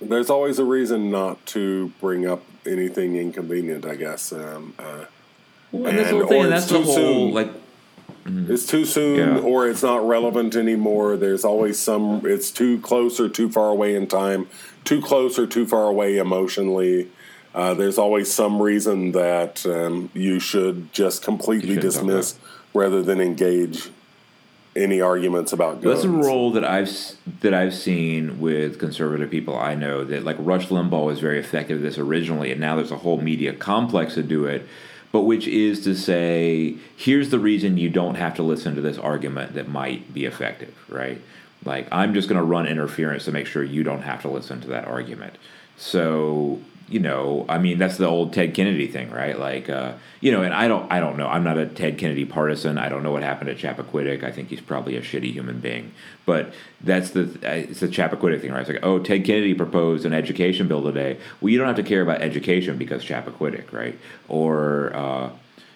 [0.00, 4.32] There's always a reason not to bring up anything inconvenient, I guess.
[4.32, 5.06] Um, uh,
[5.72, 6.38] Well, and that's whole thing.
[6.42, 7.34] or and it's that's the too whole soon.
[7.34, 7.50] like.
[8.30, 9.38] It's too soon, Yeah.
[9.38, 11.16] or it's not relevant anymore.
[11.16, 12.22] There's always some.
[12.26, 14.48] It's too close or too far away in time,
[14.84, 17.08] too close or too far away emotionally.
[17.54, 22.34] Uh, there's always some reason that um, you should just completely shouldn't dismiss
[22.74, 23.88] rather than engage
[24.76, 26.02] any arguments about guns.
[26.02, 26.90] That's a role that I've
[27.40, 31.78] that I've seen with conservative people I know that like Rush Limbaugh was very effective
[31.78, 34.66] at this originally, and now there's a whole media complex to do it.
[35.10, 38.98] But which is to say, here's the reason you don't have to listen to this
[38.98, 41.20] argument that might be effective, right?
[41.64, 44.60] Like I'm just going to run interference to make sure you don't have to listen
[44.60, 45.36] to that argument.
[45.76, 49.38] So you know, I mean, that's the old Ted Kennedy thing, right?
[49.38, 51.26] Like, uh, you know, and I don't, I don't know.
[51.26, 52.78] I'm not a Ted Kennedy partisan.
[52.78, 54.24] I don't know what happened at Chappaquiddick.
[54.24, 55.92] I think he's probably a shitty human being.
[56.24, 58.60] But that's the, uh, it's the Chappaquiddick thing, right?
[58.60, 61.18] It's like, oh, Ted Kennedy proposed an education bill today.
[61.40, 63.98] Well, you don't have to care about education because Chappaquiddick, right?
[64.26, 65.30] Or, uh,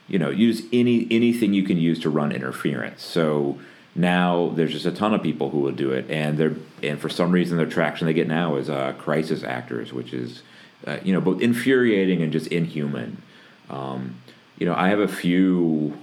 [0.09, 3.03] you know, use any anything you can use to run interference.
[3.03, 3.59] So
[3.94, 7.09] now there's just a ton of people who will do it, and they're and for
[7.09, 10.42] some reason their traction they get now is uh, crisis actors, which is
[10.87, 13.23] uh, you know both infuriating and just inhuman.
[13.71, 14.16] Um,
[14.59, 15.97] you know, I have a few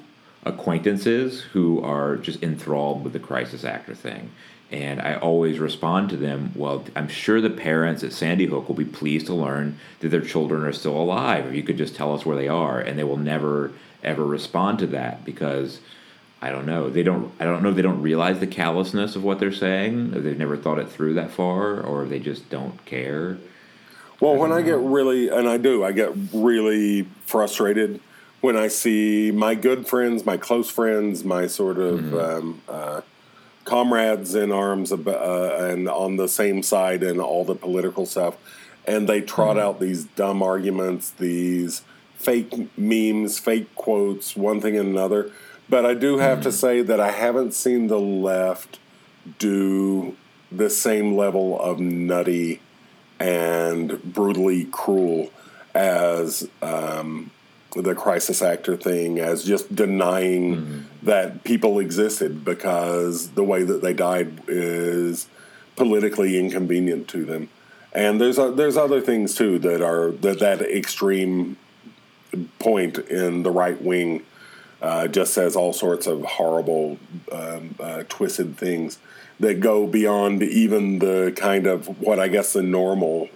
[0.44, 4.32] acquaintances who are just enthralled with the crisis actor thing.
[4.72, 8.76] And I always respond to them, well, I'm sure the parents at Sandy Hook will
[8.76, 11.48] be pleased to learn that their children are still alive.
[11.48, 13.72] If you could just tell us where they are, and they will never
[14.04, 15.80] ever respond to that because
[16.42, 16.90] I don't know.
[16.90, 17.34] They don't.
[17.40, 17.70] I don't know.
[17.70, 20.12] if They don't realize the callousness of what they're saying.
[20.12, 23.38] They've never thought it through that far, or they just don't care.
[24.20, 28.02] Well, when I get really, and I do, I get really frustrated
[28.42, 33.02] when I see my good friends, my close friends, my sort of um, uh,
[33.66, 38.36] comrades in arms ab- uh, and on the same side in all the political stuff,
[38.86, 41.84] and they trot out these dumb arguments, these
[42.16, 45.32] fake memes, fake quotes, one thing and another.
[45.70, 48.80] But I do have to say that I haven't seen the left
[49.38, 50.16] do
[50.52, 52.60] the same level of nutty
[53.20, 55.32] and brutally cruel
[55.76, 57.32] as um,
[57.76, 60.80] the crisis actor thing as just denying mm-hmm.
[61.04, 65.28] that people existed because the way that they died is
[65.76, 67.50] politically inconvenient to them.
[67.94, 71.58] And there's uh, there's other things too that are that that extreme
[72.60, 74.24] point in the right wing
[74.82, 76.98] uh, just says all sorts of horrible,
[77.32, 79.00] um, uh, twisted things
[79.40, 83.30] that go beyond even the kind of what I guess the normal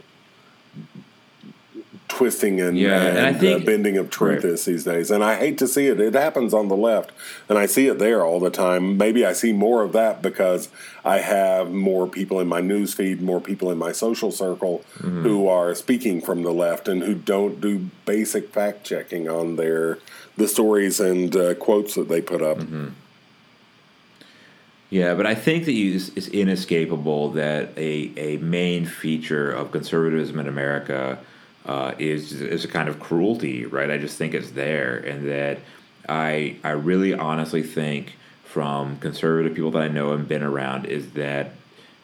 [2.14, 4.54] twisting and, yeah, and, and think, bending of truth right.
[4.54, 5.10] is these days.
[5.10, 6.00] And I hate to see it.
[6.00, 7.12] It happens on the left,
[7.50, 8.98] and I see it there all the time.
[8.98, 10.70] Maybe I see more of that because
[11.04, 15.24] I have more people in my news feed, more people in my social circle mm-hmm.
[15.24, 19.98] who are speaking from the left and who don't do basic fact checking on their
[20.38, 22.58] the stories and uh, quotes that they put up.
[22.58, 22.90] Mm-hmm.
[24.94, 30.48] Yeah, but I think that it's inescapable that a, a main feature of conservatism in
[30.48, 31.18] America
[31.66, 33.90] uh, is is a kind of cruelty, right?
[33.90, 35.58] I just think it's there, and that
[36.08, 41.14] I I really honestly think from conservative people that I know and been around is
[41.14, 41.54] that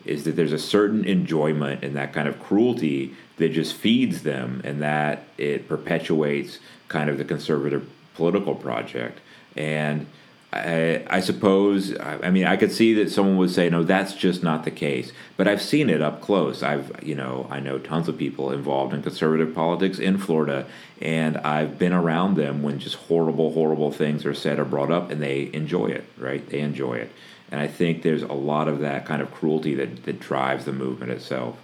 [0.03, 4.61] is that there's a certain enjoyment in that kind of cruelty that just feeds them,
[4.63, 9.19] and that it perpetuates kind of the conservative political project,
[9.55, 10.07] and
[10.51, 14.41] I, I, suppose I mean I could see that someone would say no that's just
[14.41, 15.11] not the case.
[15.37, 16.63] But I've seen it up close.
[16.63, 20.65] I've you know I know tons of people involved in conservative politics in Florida
[21.01, 25.11] and I've been around them when just horrible horrible things are said or brought up
[25.11, 26.47] and they enjoy it right?
[26.49, 27.11] They enjoy it.
[27.51, 30.73] And I think there's a lot of that kind of cruelty that, that drives the
[30.73, 31.57] movement itself.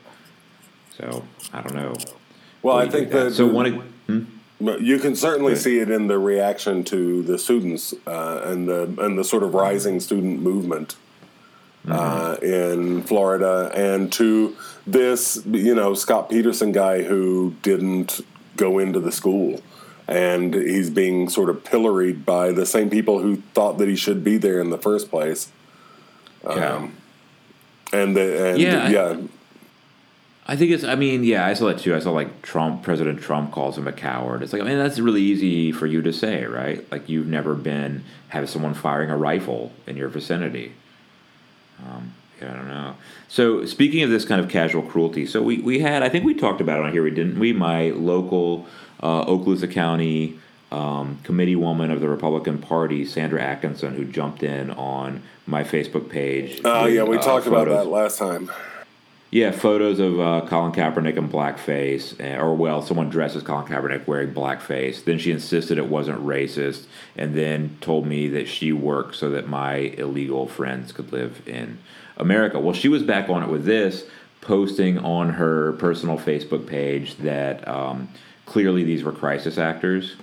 [0.96, 1.96] So I don't know.
[2.62, 3.34] Well I think that, that?
[3.34, 3.72] So one
[4.06, 4.26] hmm?
[4.60, 9.18] You can certainly see it in the reaction to the students uh, and the and
[9.18, 10.96] the sort of rising student movement
[11.90, 12.46] uh, mm-hmm.
[12.46, 14.56] in Florida, and to
[14.88, 18.22] this, you know, Scot Peterson guy who didn't
[18.56, 19.62] go into the school,
[20.08, 24.24] and he's being sort of pilloried by the same people who thought that he should
[24.24, 25.52] be there in the first place.
[26.46, 26.88] Um, yeah.
[27.94, 29.18] And the, and yeah, yeah
[30.48, 30.84] I think it's.
[30.84, 31.96] I mean, yeah, I saw that too.
[31.96, 34.44] I saw like Trump, President Trump calls him a coward.
[34.44, 36.90] It's like, I mean, that's really easy for you to say, right?
[36.92, 40.74] Like you've never been have someone firing a rifle in your vicinity.
[41.84, 42.96] Um, yeah, I don't know.
[43.28, 46.36] So speaking of this kind of casual cruelty, so we, we had I think we
[46.36, 47.04] talked about it on here.
[47.04, 47.52] We didn't we?
[47.52, 48.68] My local
[49.02, 50.40] uh, Okaloosa County
[50.72, 56.10] um, committee woman of the Republican Party, Sandra Atkinson, who jumped in on my Facebook
[56.10, 56.62] page.
[56.64, 58.52] Oh uh, yeah, we uh, talked about that last time.
[59.32, 63.66] Yeah, photos of uh, Colin Kaepernick in blackface, eh, or well, someone dressed as Colin
[63.66, 65.04] Kaepernick wearing blackface.
[65.04, 66.86] Then she insisted it wasn't racist,
[67.18, 71.80] and then told me that she worked so that my illegal friends could live in
[72.18, 72.60] America.
[72.60, 74.06] Well, she was back on it with this,
[74.42, 78.10] posting on her personal Facebook page that um,
[78.46, 80.16] clearly these were crisis actors,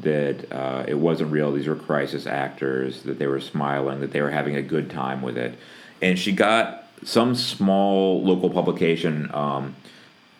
[0.00, 1.52] that uh, it wasn't real.
[1.52, 5.22] These were crisis actors, that they were smiling, that they were having a good time
[5.22, 5.58] with it.
[6.00, 9.30] And she got some small local publication.
[9.34, 9.76] Um,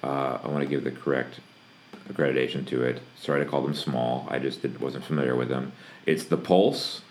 [0.03, 1.41] uh, I want to give the correct
[2.09, 3.01] accreditation to it.
[3.17, 4.27] Sorry to call them small.
[4.31, 5.73] I just did, wasn't familiar with them.
[6.07, 7.03] It's the Pulse.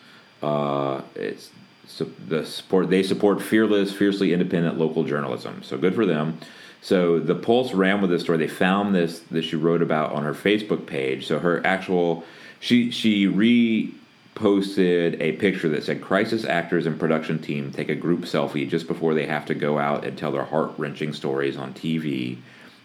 [0.42, 1.52] Uh, it's
[1.88, 5.62] so the support they support fearless, fiercely independent local journalism.
[5.64, 6.40] So good for them.
[6.82, 8.38] So the Pulse ran with this story.
[8.38, 11.28] They found this that she wrote about on her Facebook page.
[11.28, 12.24] So her actual
[12.60, 13.94] she she re
[14.42, 18.88] posted a picture that said crisis actors and production team take a group selfie just
[18.88, 22.38] before they have to go out and tell their heart-wrenching stories on TV.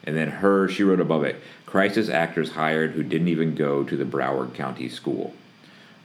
[0.04, 3.96] And then her, she wrote above it, crisis actors hired who didn't even go to
[3.96, 5.32] the Broward County School.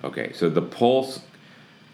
[0.06, 1.20] Okay, so the Pulse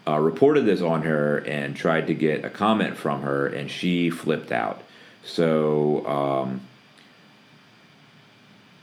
[0.06, 4.08] uh, reported this on her and tried to get a comment from her, and she
[4.08, 4.82] flipped out.
[5.24, 6.60] So um,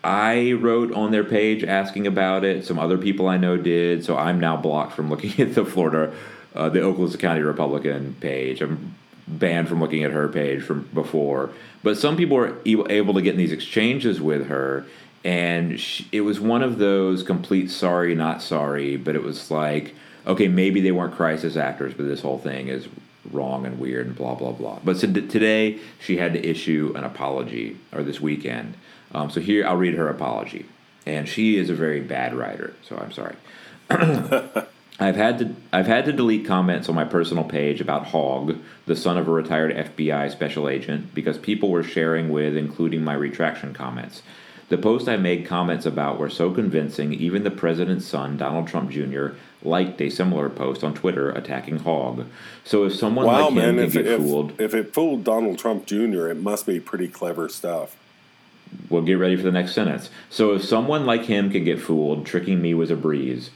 [0.06, 2.64] I wrote on their page asking about it.
[2.64, 4.06] Some other people I know did.
[4.06, 6.14] So I'm now blocked from looking at the Florida,
[6.54, 8.62] uh, the Okaloosa County Republican page.
[8.62, 8.94] I'm
[9.28, 11.50] banned from looking at her page from before.
[11.82, 14.86] But some people were able to get in these exchanges with her.
[15.24, 18.98] And she, it was one of those complete sorry, not sorry.
[18.98, 19.96] But it was like,
[20.28, 22.88] okay, maybe they weren't crisis actors, but this whole thing is
[23.32, 24.78] wrong and weird and blah, blah, blah.
[24.84, 28.76] But so today she had to issue an apology, or this weekend
[29.14, 30.66] um, so here, I'll read her apology.
[31.06, 33.36] And she is a very bad writer, so I'm sorry.
[35.00, 38.96] I've had to I've had to delete comments on my personal page about Hogg, the
[38.96, 43.74] son of a retired FBI special agent, because people were sharing with, including my retraction
[43.74, 44.24] comments.
[44.70, 48.90] The posts I made comments about were so convincing, even the president's son, Donald Trump
[48.90, 49.28] Jr.,
[49.62, 52.26] liked a similar post on Twitter attacking Hogg.
[52.64, 55.24] So if someone wow, like him man, can if, get if, fooled, if it fooled
[55.24, 57.96] Donald Trump Jr., it must be pretty clever stuff.
[58.90, 60.10] Well, get ready for the next sentence.
[60.30, 63.52] So if someone like him can get fooled, tricking me was a breeze.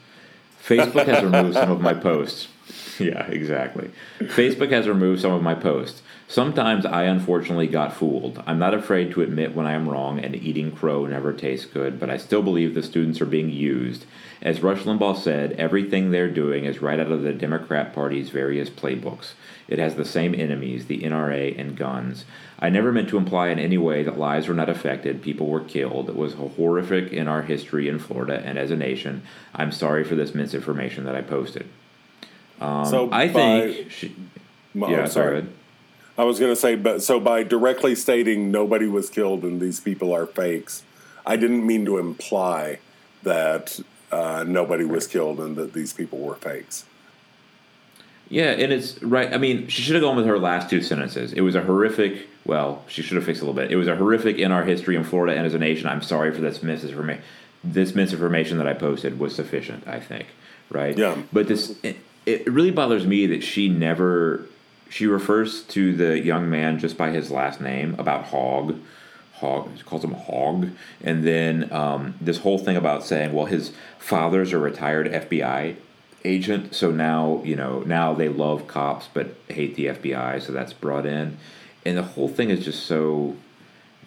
[0.63, 2.47] Facebook has removed some of my posts.
[2.99, 3.91] Yeah, exactly.
[4.20, 6.01] Facebook has removed some of my posts.
[6.28, 8.43] Sometimes I unfortunately got fooled.
[8.45, 11.97] I'm not afraid to admit when I am wrong, and eating crow never tastes good,
[11.99, 14.05] but I still believe the students are being used.
[14.41, 18.70] As Rush Limbaugh said, everything they're doing is right out of the Democrat Party's various
[18.70, 19.32] playbooks.
[19.70, 22.26] It has the same enemies, the NRA and guns.
[22.59, 25.63] I never meant to imply in any way that lives were not affected, people were
[25.63, 26.09] killed.
[26.09, 29.22] It was horrific in our history in Florida and as a nation.
[29.53, 31.67] I'm sorry for this misinformation that I posted.
[32.59, 33.91] Um, so I think.
[33.91, 34.15] She,
[34.74, 35.45] yeah, sorry.
[36.17, 39.80] I was going to say, but so by directly stating nobody was killed and these
[39.80, 40.84] people are fakes,
[41.26, 42.80] I didn't mean to imply
[43.22, 43.80] that
[44.11, 46.86] uh, nobody was killed and that these people were fakes.
[48.30, 49.34] Yeah, and it's right.
[49.34, 51.34] I mean, she should have gone with her last two sentences.
[51.34, 52.27] It was a horrific.
[52.45, 53.71] Well, she should have fixed a little bit.
[53.71, 55.88] It was a horrific in our history in Florida and as a nation.
[55.88, 57.23] I'm sorry for this misinformation.
[57.63, 59.88] This misinformation that I posted was sufficient.
[59.88, 60.27] I think.
[60.69, 60.95] Right.
[60.95, 61.17] Yeah.
[61.34, 64.45] But this, it, it really bothers me that she never.
[64.91, 68.80] She refers to the young man just by his last name about Hogg.
[69.34, 70.69] Hogg she calls him Hogg,
[71.03, 75.75] and then um, this whole thing about saying, well, his father's a retired FBI
[76.24, 76.76] agent.
[76.76, 80.41] So now, you know, now they love cops but hate the FBI.
[80.41, 81.38] So that's brought in.
[81.86, 83.36] And the whole thing is just so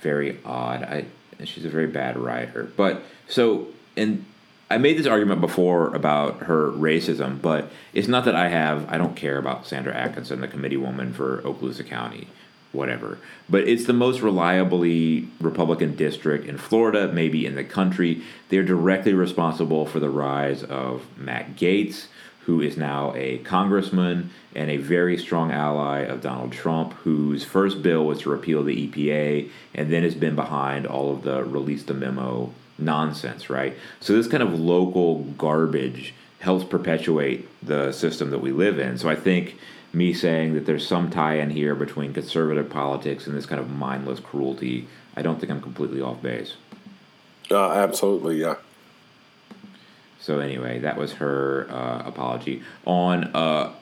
[0.01, 0.83] very odd.
[0.83, 1.05] I,
[1.45, 2.71] she's a very bad writer.
[2.77, 4.25] But so, and
[4.71, 8.99] I made this argument before about her racism, but it's not that I have, I
[8.99, 12.29] don't care about Sandra Atkinson, the committee woman for Okaloosa County
[12.73, 13.19] whatever.
[13.49, 18.23] But it's the most reliably Republican district in Florida, maybe in the country.
[18.49, 22.07] They're directly responsible for the rise of Matt Gaetz,
[22.47, 27.83] who is now a congressman and a very strong ally of Donald Trump, whose first
[27.83, 31.85] bill was to repeal the EPA and then has been behind all of the release
[31.85, 33.77] the memo nonsense, right?
[34.01, 38.99] So this kind of local garbage helps perpetuate the system that we live in.
[38.99, 39.57] So I think
[39.93, 43.71] me saying that there's some tie in here between conservative politics and this kind of
[43.71, 46.55] mindless cruelty, I don't think I'm completely off base.
[47.51, 48.57] Uh, absolutely, yeah.
[50.19, 52.63] So, anyway, that was her uh, apology.
[52.87, 53.75] On a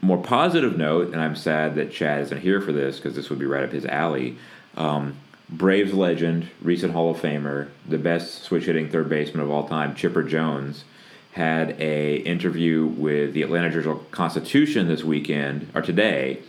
[0.00, 3.38] more positive note, and I'm sad that Chad isn't here for this because this would
[3.38, 4.38] be right up his alley.
[4.76, 5.16] Um,
[5.50, 9.94] Braves legend, recent Hall of Famer, the best switch hitting third baseman of all time,
[9.94, 10.84] Chipper Jones
[11.32, 16.40] had a interview with the Atlanta Journal Constitution this weekend or today,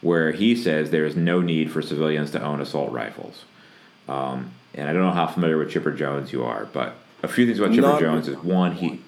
[0.00, 3.44] where he says there is no need for civilians to own assault rifles.
[4.08, 7.46] Um, and I don't know how familiar with Chipper Jones you are, but a few
[7.46, 9.02] things about Chipper not, Jones is one, he,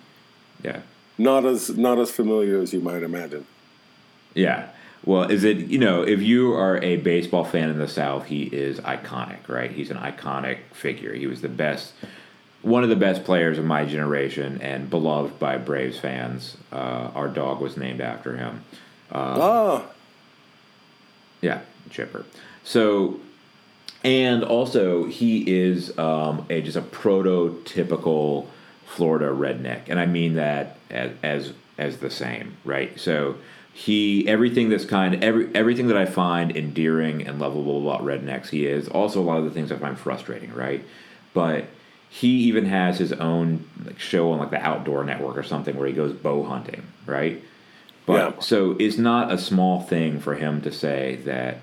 [0.62, 0.80] yeah,
[1.16, 3.46] not as not as familiar as you might imagine.
[4.34, 4.68] Yeah.
[5.04, 8.44] Well, is it you know if you are a baseball fan in the South, he
[8.44, 9.70] is iconic, right?
[9.70, 11.14] He's an iconic figure.
[11.14, 11.94] He was the best
[12.62, 16.56] one of the best players of my generation and beloved by Braves fans.
[16.70, 18.64] Uh, our dog was named after him.
[19.10, 19.90] Uh, oh.
[21.40, 22.24] Yeah, Chipper.
[22.64, 23.18] So,
[24.04, 28.46] and also he is um, a just a prototypical
[28.86, 32.98] Florida redneck, and I mean that as as, as the same, right?
[33.00, 33.36] So
[33.72, 38.66] he everything that's kind every everything that I find endearing and lovable about rednecks, he
[38.66, 38.88] is.
[38.88, 40.84] Also, a lot of the things I find frustrating, right?
[41.32, 41.66] But
[42.10, 45.86] he even has his own like show on like the Outdoor Network or something where
[45.86, 47.42] he goes bow hunting, right?
[48.04, 48.40] But yeah.
[48.40, 51.58] so it's not a small thing for him to say that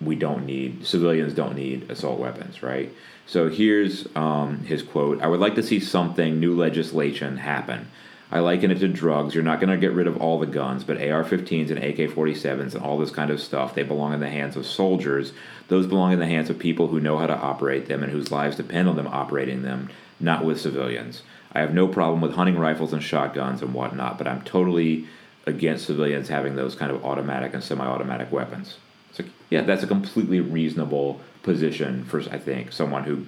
[0.00, 2.92] we don't need civilians don't need assault weapons, right?
[3.26, 7.88] So here's um, his quote: "I would like to see something new legislation happen
[8.32, 9.34] I liken it to drugs.
[9.34, 12.10] You're not going to get rid of all the guns, but AR 15s and AK
[12.10, 15.34] 47s and all this kind of stuff, they belong in the hands of soldiers.
[15.68, 18.30] Those belong in the hands of people who know how to operate them and whose
[18.30, 21.22] lives depend on them operating them, not with civilians.
[21.52, 25.06] I have no problem with hunting rifles and shotguns and whatnot, but I'm totally
[25.44, 28.78] against civilians having those kind of automatic and semi automatic weapons.
[29.12, 33.26] So, yeah, that's a completely reasonable position for, I think, someone who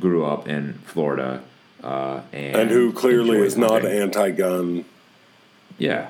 [0.00, 1.42] grew up in Florida
[1.86, 4.84] uh, and, and, who clearly is not anti-gun.
[5.78, 6.08] Yeah.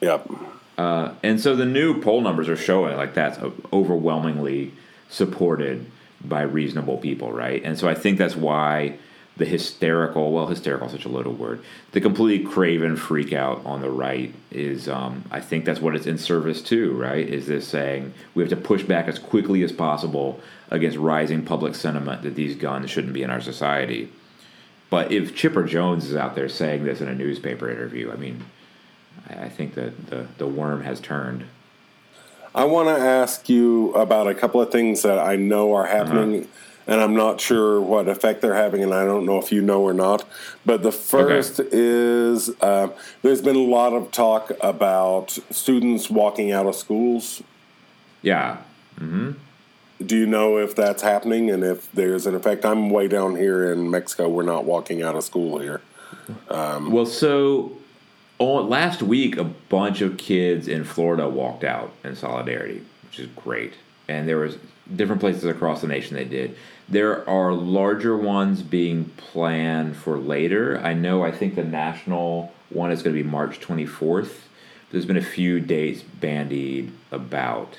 [0.00, 0.30] Yep.
[0.78, 3.38] Uh, and so the new poll numbers are showing like that's
[3.72, 4.72] overwhelmingly
[5.08, 5.90] supported
[6.24, 7.60] by reasonable people, right?
[7.64, 8.98] And so I think that's why
[9.36, 13.80] the hysterical, well, hysterical is such a loaded word, the completely craven freak out on
[13.80, 17.26] the right is, um, I think that's what it's in service to, right?
[17.28, 20.40] Is this saying we have to push back as quickly as possible
[20.70, 24.08] against rising public sentiment that these guns shouldn't be in our society.
[24.90, 28.44] But if Chipper Jones is out there saying this in a newspaper interview, I mean,
[29.28, 31.44] I think that the, the worm has turned.
[32.52, 36.42] I want to ask you about a couple of things that I know are happening.
[36.42, 36.48] Uh-huh.
[36.88, 39.82] and I'm not sure what effect they're having, and I don't know if you know
[39.82, 40.24] or not.
[40.66, 41.68] But the first okay.
[41.70, 42.88] is uh,
[43.22, 47.44] there's been a lot of talk about students walking out of schools.
[48.22, 48.58] Yeah.
[48.98, 49.32] Mm-hmm.
[50.04, 52.64] Do you know if that's happening and if there's an effect?
[52.64, 54.28] I'm way down here in Mexico.
[54.28, 55.82] We're not walking out of school here.
[56.48, 57.76] Um, well, so
[58.38, 63.74] last week, a bunch of kids in Florida walked out in solidarity, which is great.
[64.08, 64.56] And there was
[64.94, 66.56] different places across the nation they did.
[66.88, 70.80] There are larger ones being planned for later.
[70.80, 71.22] I know.
[71.22, 74.32] I think the national one is going to be March 24th.
[74.90, 77.76] There's been a few dates bandied about.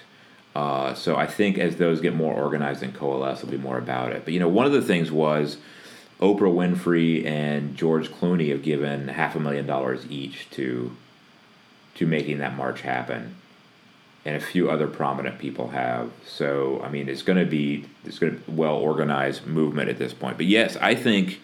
[0.55, 4.11] Uh, so I think as those get more organized and coalesce, there'll be more about
[4.11, 4.25] it.
[4.25, 5.57] But you know, one of the things was
[6.19, 10.95] Oprah Winfrey and George Clooney have given half a million dollars each to
[11.95, 13.35] to making that march happen,
[14.25, 16.11] and a few other prominent people have.
[16.25, 20.13] So I mean, it's going to be it's going to well organized movement at this
[20.13, 20.37] point.
[20.37, 21.39] But yes, I think.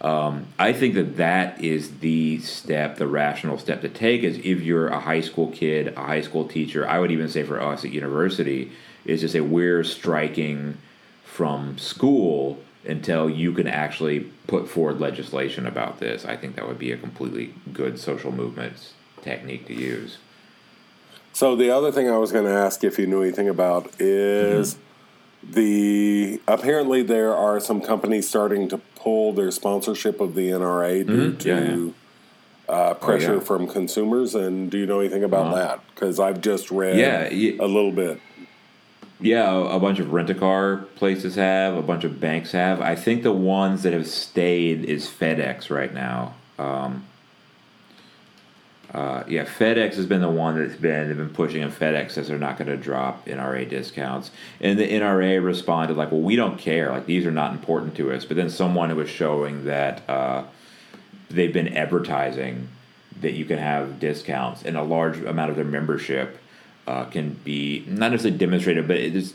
[0.00, 4.22] Um, I think that that is the step, the rational step to take.
[4.22, 7.42] Is if you're a high school kid, a high school teacher, I would even say
[7.42, 8.72] for us at university,
[9.04, 10.78] is to say we're striking
[11.24, 16.24] from school until you can actually put forward legislation about this.
[16.24, 18.92] I think that would be a completely good social movement
[19.22, 20.18] technique to use.
[21.32, 24.74] So the other thing I was going to ask if you knew anything about is
[24.74, 25.52] mm-hmm.
[25.52, 31.32] the apparently there are some companies starting to pull their sponsorship of the NRA due
[31.32, 31.38] mm-hmm.
[31.38, 31.92] to yeah, yeah.
[32.68, 33.40] Uh, pressure oh, yeah.
[33.40, 34.34] from consumers.
[34.34, 35.56] And do you know anything about uh-huh.
[35.56, 35.80] that?
[35.92, 38.20] Because I've just read yeah, a little bit.
[39.18, 42.80] Yeah, a, bunch of rent a car places have, a bunch of banks have.
[42.80, 46.34] I think the ones that have stayed is FedEx right now.
[46.58, 47.04] Um,
[48.92, 52.28] uh, yeah, FedEx has been the one that's been they've been pushing, and FedEx says
[52.28, 54.32] they're not going to drop NRA discounts.
[54.60, 56.90] And the NRA responded like, "Well, we don't care.
[56.90, 60.44] Like these are not important to us." But then someone was showing that uh,
[61.28, 62.68] they've been advertising
[63.20, 66.38] that you can have discounts, and a large amount of their membership
[66.86, 69.34] uh, can be not necessarily demonstrated, but it is,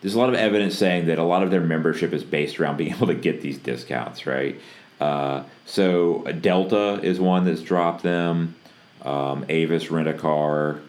[0.00, 2.76] there's a lot of evidence saying that a lot of their membership is based around
[2.78, 4.60] being able to get these discounts, right?
[5.00, 8.54] Uh, so Delta is one that's dropped them.
[9.02, 10.80] Um, Avis Rent a Car.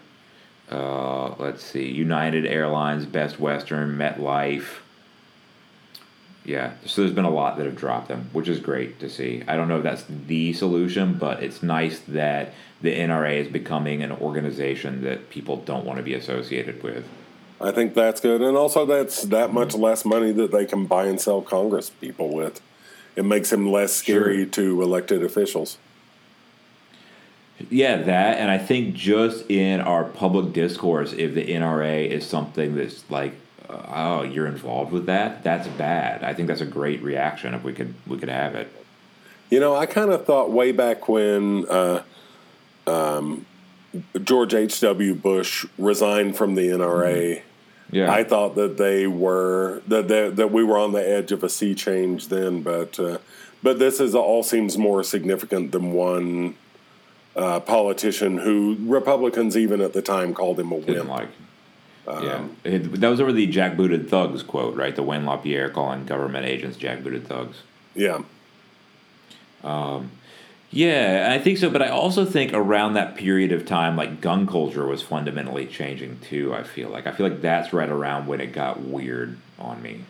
[0.72, 4.80] Uh, let's see, United Airlines, Best Western, MetLife.
[6.46, 9.44] Yeah, so there's been a lot that have dropped them, which is great to see.
[9.48, 14.04] I don't know if that's the solution, but it's nice that the NRA is becoming
[14.04, 17.08] an organization that people don't want to be associated with.
[17.62, 21.06] I think that's good, and also that's that much less money that they can buy
[21.06, 22.60] and sell Congress people with.
[23.16, 24.46] It makes them less scary sure.
[24.48, 25.78] to elected officials.
[27.70, 32.76] Yeah, that, and I think just in our public discourse, if the NRA is something
[32.76, 33.34] that's like,
[33.70, 36.24] uh, oh, you're involved with that, that's bad.
[36.24, 38.72] I think that's a great reaction if we could we could have it.
[39.50, 42.04] You know, I kind of thought way back when uh,
[42.88, 43.46] um,
[44.24, 45.14] George H.W.
[45.16, 47.42] Bush resigned from the NRA.
[47.92, 48.12] Yeah.
[48.12, 51.50] I thought that they were that they, that we were on the edge of a
[51.50, 53.20] sea change then, but uh,
[53.62, 56.56] but this is all seems more significant than one
[57.36, 61.10] uh, politician who Republicans even at the time called him a wimp.
[61.10, 61.30] Like.
[62.06, 64.94] Um, yeah, that was over the jackbooted thugs quote, right?
[64.94, 67.64] The Wayne LaPierre calling government agents jackbooted thugs.
[67.96, 68.24] Yeah.
[69.64, 70.12] Um,
[70.70, 74.48] yeah, I think so, but I also think around that period of time, like gun
[74.48, 76.54] culture was fundamentally changing too.
[76.54, 80.04] I feel like I feel like that's right around when it got weird on me.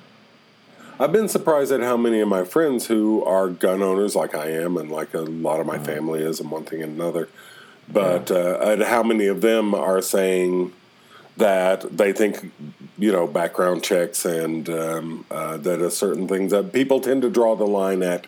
[1.00, 4.52] I've been surprised at how many of my friends who are gun owners, like I
[4.52, 5.86] am, and like a lot of my uh-huh.
[5.86, 7.30] family is, and one thing and another,
[7.92, 10.72] but uh, at how many of them are saying
[11.38, 12.52] that they think,
[12.98, 17.30] you know, background checks and um, uh, that a certain things that people tend to
[17.30, 18.28] draw the line at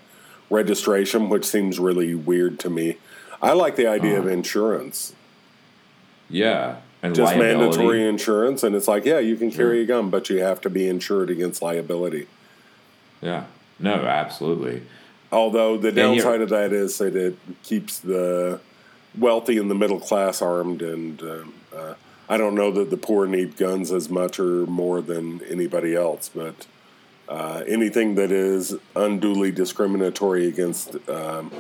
[0.50, 2.98] registration, which seems really weird to me.
[3.42, 4.34] I like the idea uh, of uh-huh.
[4.34, 5.14] insurance.
[6.30, 6.78] Yeah.
[7.04, 7.60] And just liability.
[7.60, 9.84] mandatory insurance, and it's like, yeah, you can carry yeah.
[9.84, 12.28] a gun, but you have to be insured against liability.
[13.26, 13.46] Yeah,
[13.80, 14.84] no, absolutely.
[15.32, 18.60] Although the downside of that is that it keeps the
[19.18, 21.96] wealthy and the middle class armed, and um, uh,
[22.30, 26.30] I don't know that the poor need guns as much or more than anybody else,
[26.30, 26.68] but
[27.28, 31.52] uh, anything that is unduly discriminatory against um,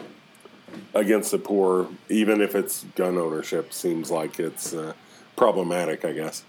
[0.93, 4.93] against the poor, even if it's gun ownership, seems like it's uh,
[5.36, 6.05] problematic.
[6.05, 6.43] I guess.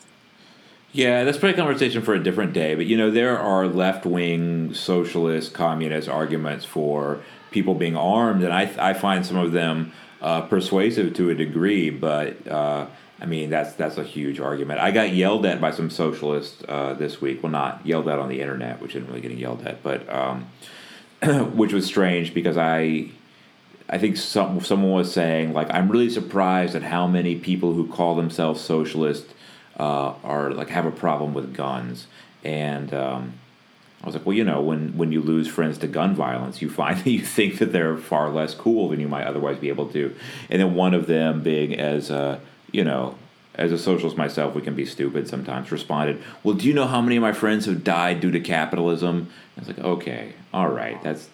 [0.97, 2.75] Yeah, that's probably a conversation for a different day.
[2.75, 7.21] But you know, there are left wing socialist, communist arguments for
[7.51, 9.93] people being armed, and I I find some of them
[10.23, 12.49] uh, persuasive to a degree, but.
[12.49, 12.87] Uh,
[13.19, 14.79] I mean, that's that's a huge argument.
[14.79, 17.43] I got yelled at by some socialists uh, this week.
[17.43, 20.47] Well, not yelled at on the internet, which isn't really getting yelled at, but um,
[21.57, 23.09] which was strange because I,
[23.89, 27.87] I think some someone was saying like I'm really surprised at how many people who
[27.87, 29.25] call themselves socialist
[29.79, 32.07] uh, are like have a problem with guns,
[32.45, 33.35] and um,
[34.03, 36.71] I was like, well, you know, when when you lose friends to gun violence, you
[36.71, 39.89] find that you think that they're far less cool than you might otherwise be able
[39.91, 40.15] to,
[40.51, 42.39] and then one of them being as uh,
[42.73, 43.17] you know,
[43.55, 45.71] as a socialist myself, we can be stupid sometimes.
[45.71, 49.29] Responded, "Well, do you know how many of my friends have died due to capitalism?"
[49.57, 51.29] I was like, "Okay, all right, that's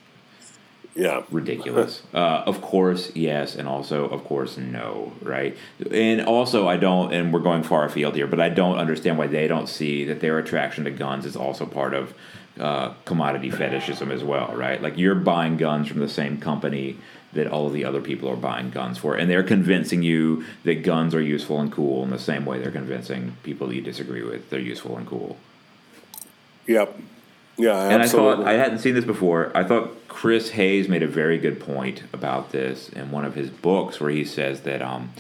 [0.95, 5.57] yeah ridiculous." uh, of course, yes, and also, of course, no, right?
[5.91, 9.27] And also, I don't, and we're going far afield here, but I don't understand why
[9.27, 12.15] they don't see that their attraction to guns is also part of
[12.61, 14.83] uh, commodity fetishism as well, right?
[14.83, 16.99] Like you're buying guns from the same company
[17.33, 19.15] that all of the other people are buying guns for.
[19.15, 22.71] And they're convincing you that guns are useful and cool in the same way they're
[22.71, 25.37] convincing people you disagree with they're useful and cool.
[26.67, 27.01] Yep.
[27.57, 28.33] Yeah, and absolutely.
[28.33, 29.53] I thought I hadn't seen this before.
[29.55, 33.51] I thought Chris Hayes made a very good point about this in one of his
[33.51, 35.13] books where he says that um,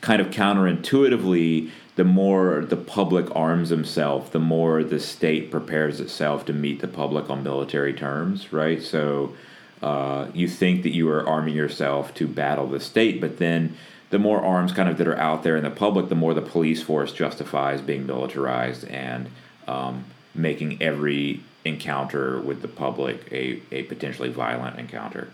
[0.00, 6.44] kind of counterintuitively the more the public arms himself, the more the state prepares itself
[6.46, 8.82] to meet the public on military terms, right?
[8.82, 9.34] So
[9.80, 13.76] uh, you think that you are arming yourself to battle the state, but then
[14.10, 16.42] the more arms kind of that are out there in the public, the more the
[16.42, 19.28] police force justifies being militarized and
[19.68, 20.04] um,
[20.34, 25.30] making every encounter with the public a, a potentially violent encounter.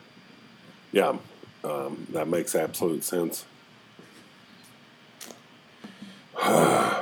[0.92, 1.18] Yeah,
[1.64, 3.44] um, that makes absolute sense.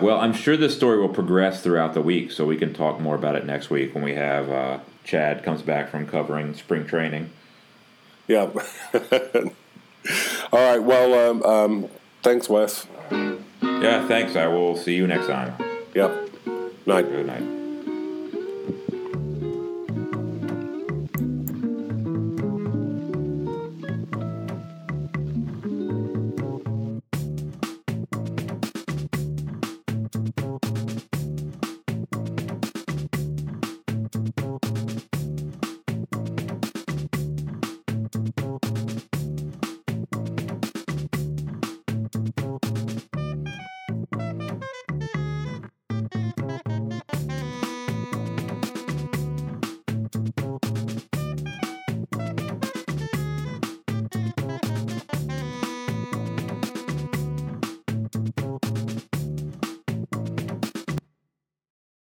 [0.01, 3.15] well, I'm sure this story will progress throughout the week, so we can talk more
[3.15, 7.31] about it next week when we have uh, Chad comes back from covering spring training.
[8.27, 8.51] Yeah.
[10.53, 10.83] All right.
[10.83, 11.89] Well, um, um,
[12.23, 12.87] thanks, Wes.
[13.11, 14.37] Yeah, thanks.
[14.37, 15.55] I will see you next time.
[15.95, 16.31] Yep.
[16.87, 17.11] Night.
[17.11, 17.58] Good night.